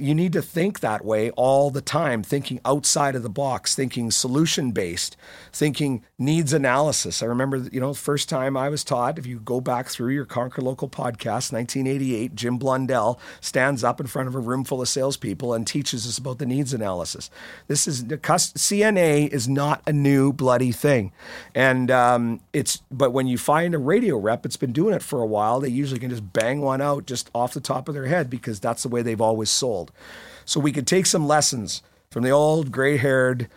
you 0.00 0.14
need 0.14 0.32
to 0.32 0.42
think 0.42 0.80
that 0.80 1.04
way 1.04 1.30
all 1.32 1.70
the 1.70 1.80
time, 1.80 2.22
thinking 2.22 2.60
outside 2.64 3.14
of 3.14 3.22
the 3.22 3.28
box, 3.28 3.74
thinking 3.74 4.10
solution 4.10 4.72
based, 4.72 5.16
thinking 5.52 6.04
needs 6.18 6.52
analysis. 6.52 7.22
I 7.22 7.26
remember, 7.26 7.68
you 7.70 7.80
know, 7.80 7.94
first 7.94 8.28
time 8.28 8.56
I 8.56 8.68
was 8.68 8.82
taught, 8.82 9.18
if 9.18 9.26
you 9.26 9.40
go 9.40 9.60
back 9.60 9.88
through 9.88 10.14
your 10.14 10.24
Conquer 10.24 10.62
Local 10.62 10.88
podcast, 10.88 11.52
1988, 11.52 12.34
Jim 12.34 12.58
Blundell 12.58 13.20
stands 13.40 13.84
up 13.84 14.00
in 14.00 14.06
front 14.06 14.28
of 14.28 14.34
a 14.34 14.40
room 14.40 14.64
full 14.64 14.80
of 14.80 14.88
salespeople 14.88 15.54
and 15.54 15.66
teaches 15.66 16.06
us 16.06 16.18
about 16.18 16.38
the 16.38 16.46
needs 16.46 16.72
analysis. 16.72 17.30
This 17.68 17.86
is 17.86 18.06
the 18.06 18.18
CNA 18.18 19.28
is 19.28 19.48
not 19.48 19.82
a 19.86 19.92
new 19.92 20.32
bloody 20.32 20.72
thing, 20.72 21.12
and 21.54 21.90
um, 21.90 22.40
it's 22.52 22.82
but 22.90 23.12
when 23.12 23.26
you 23.26 23.38
find 23.38 23.74
a 23.74 23.78
radio 23.78 24.16
rep, 24.16 24.46
it's 24.46 24.56
been 24.56 24.72
doing 24.72 24.94
it 24.94 25.02
for 25.02 25.20
a 25.20 25.26
while. 25.26 25.60
They 25.60 25.68
usually 25.68 26.00
can 26.00 26.10
just 26.10 26.32
bang 26.32 26.60
one 26.60 26.80
out 26.80 27.06
just 27.06 27.30
off 27.34 27.54
the 27.54 27.60
top 27.60 27.88
of 27.88 27.94
their 27.94 28.06
head 28.06 28.30
because 28.30 28.60
that's 28.60 28.82
the 28.82 28.88
way 28.88 29.02
they've 29.02 29.20
always 29.20 29.50
sold. 29.50 29.89
So 30.44 30.60
we 30.60 30.72
could 30.72 30.86
take 30.86 31.06
some 31.06 31.26
lessons 31.26 31.82
from 32.10 32.24
the 32.24 32.30
old 32.30 32.72
gray 32.72 32.96
haired 32.96 33.48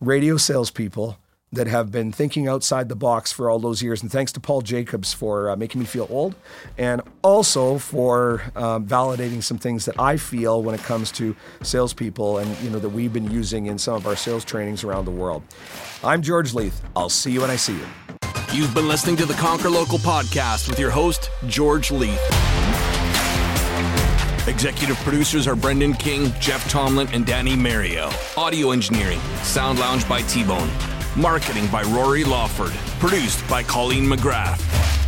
radio 0.00 0.36
salespeople 0.36 1.18
that 1.52 1.66
have 1.66 1.92
been 1.92 2.10
thinking 2.10 2.48
outside 2.48 2.88
the 2.88 2.96
box 2.96 3.30
for 3.30 3.50
all 3.50 3.58
those 3.58 3.82
years. 3.82 4.00
And 4.02 4.10
thanks 4.10 4.32
to 4.32 4.40
Paul 4.40 4.62
Jacobs 4.62 5.12
for 5.12 5.50
uh, 5.50 5.56
making 5.56 5.80
me 5.80 5.86
feel 5.86 6.06
old 6.08 6.34
and 6.78 7.02
also 7.22 7.76
for 7.76 8.42
um, 8.56 8.86
validating 8.86 9.42
some 9.42 9.58
things 9.58 9.84
that 9.84 10.00
I 10.00 10.16
feel 10.16 10.62
when 10.62 10.74
it 10.74 10.80
comes 10.82 11.12
to 11.12 11.36
salespeople 11.62 12.38
and, 12.38 12.58
you 12.60 12.70
know, 12.70 12.78
that 12.78 12.88
we've 12.88 13.12
been 13.12 13.30
using 13.30 13.66
in 13.66 13.78
some 13.78 13.94
of 13.94 14.06
our 14.06 14.16
sales 14.16 14.44
trainings 14.44 14.82
around 14.82 15.04
the 15.04 15.10
world. 15.10 15.42
I'm 16.02 16.22
George 16.22 16.54
Leith. 16.54 16.82
I'll 16.96 17.10
see 17.10 17.32
you 17.32 17.42
when 17.42 17.50
I 17.50 17.56
see 17.56 17.74
you. 17.74 17.86
You've 18.52 18.74
been 18.74 18.88
listening 18.88 19.16
to 19.16 19.26
the 19.26 19.34
Conquer 19.34 19.70
Local 19.70 19.98
podcast 19.98 20.68
with 20.68 20.78
your 20.78 20.90
host, 20.90 21.30
George 21.48 21.90
Leith. 21.90 22.20
Executive 24.48 24.96
producers 24.96 25.46
are 25.46 25.54
Brendan 25.54 25.94
King, 25.94 26.32
Jeff 26.40 26.68
Tomlin, 26.68 27.06
and 27.12 27.24
Danny 27.24 27.54
Mario. 27.54 28.10
Audio 28.36 28.72
engineering, 28.72 29.20
Sound 29.44 29.78
Lounge 29.78 30.08
by 30.08 30.22
T 30.22 30.42
Bone. 30.42 30.68
Marketing 31.16 31.68
by 31.68 31.82
Rory 31.84 32.24
Lawford. 32.24 32.72
Produced 32.98 33.48
by 33.48 33.62
Colleen 33.62 34.04
McGrath. 34.04 35.01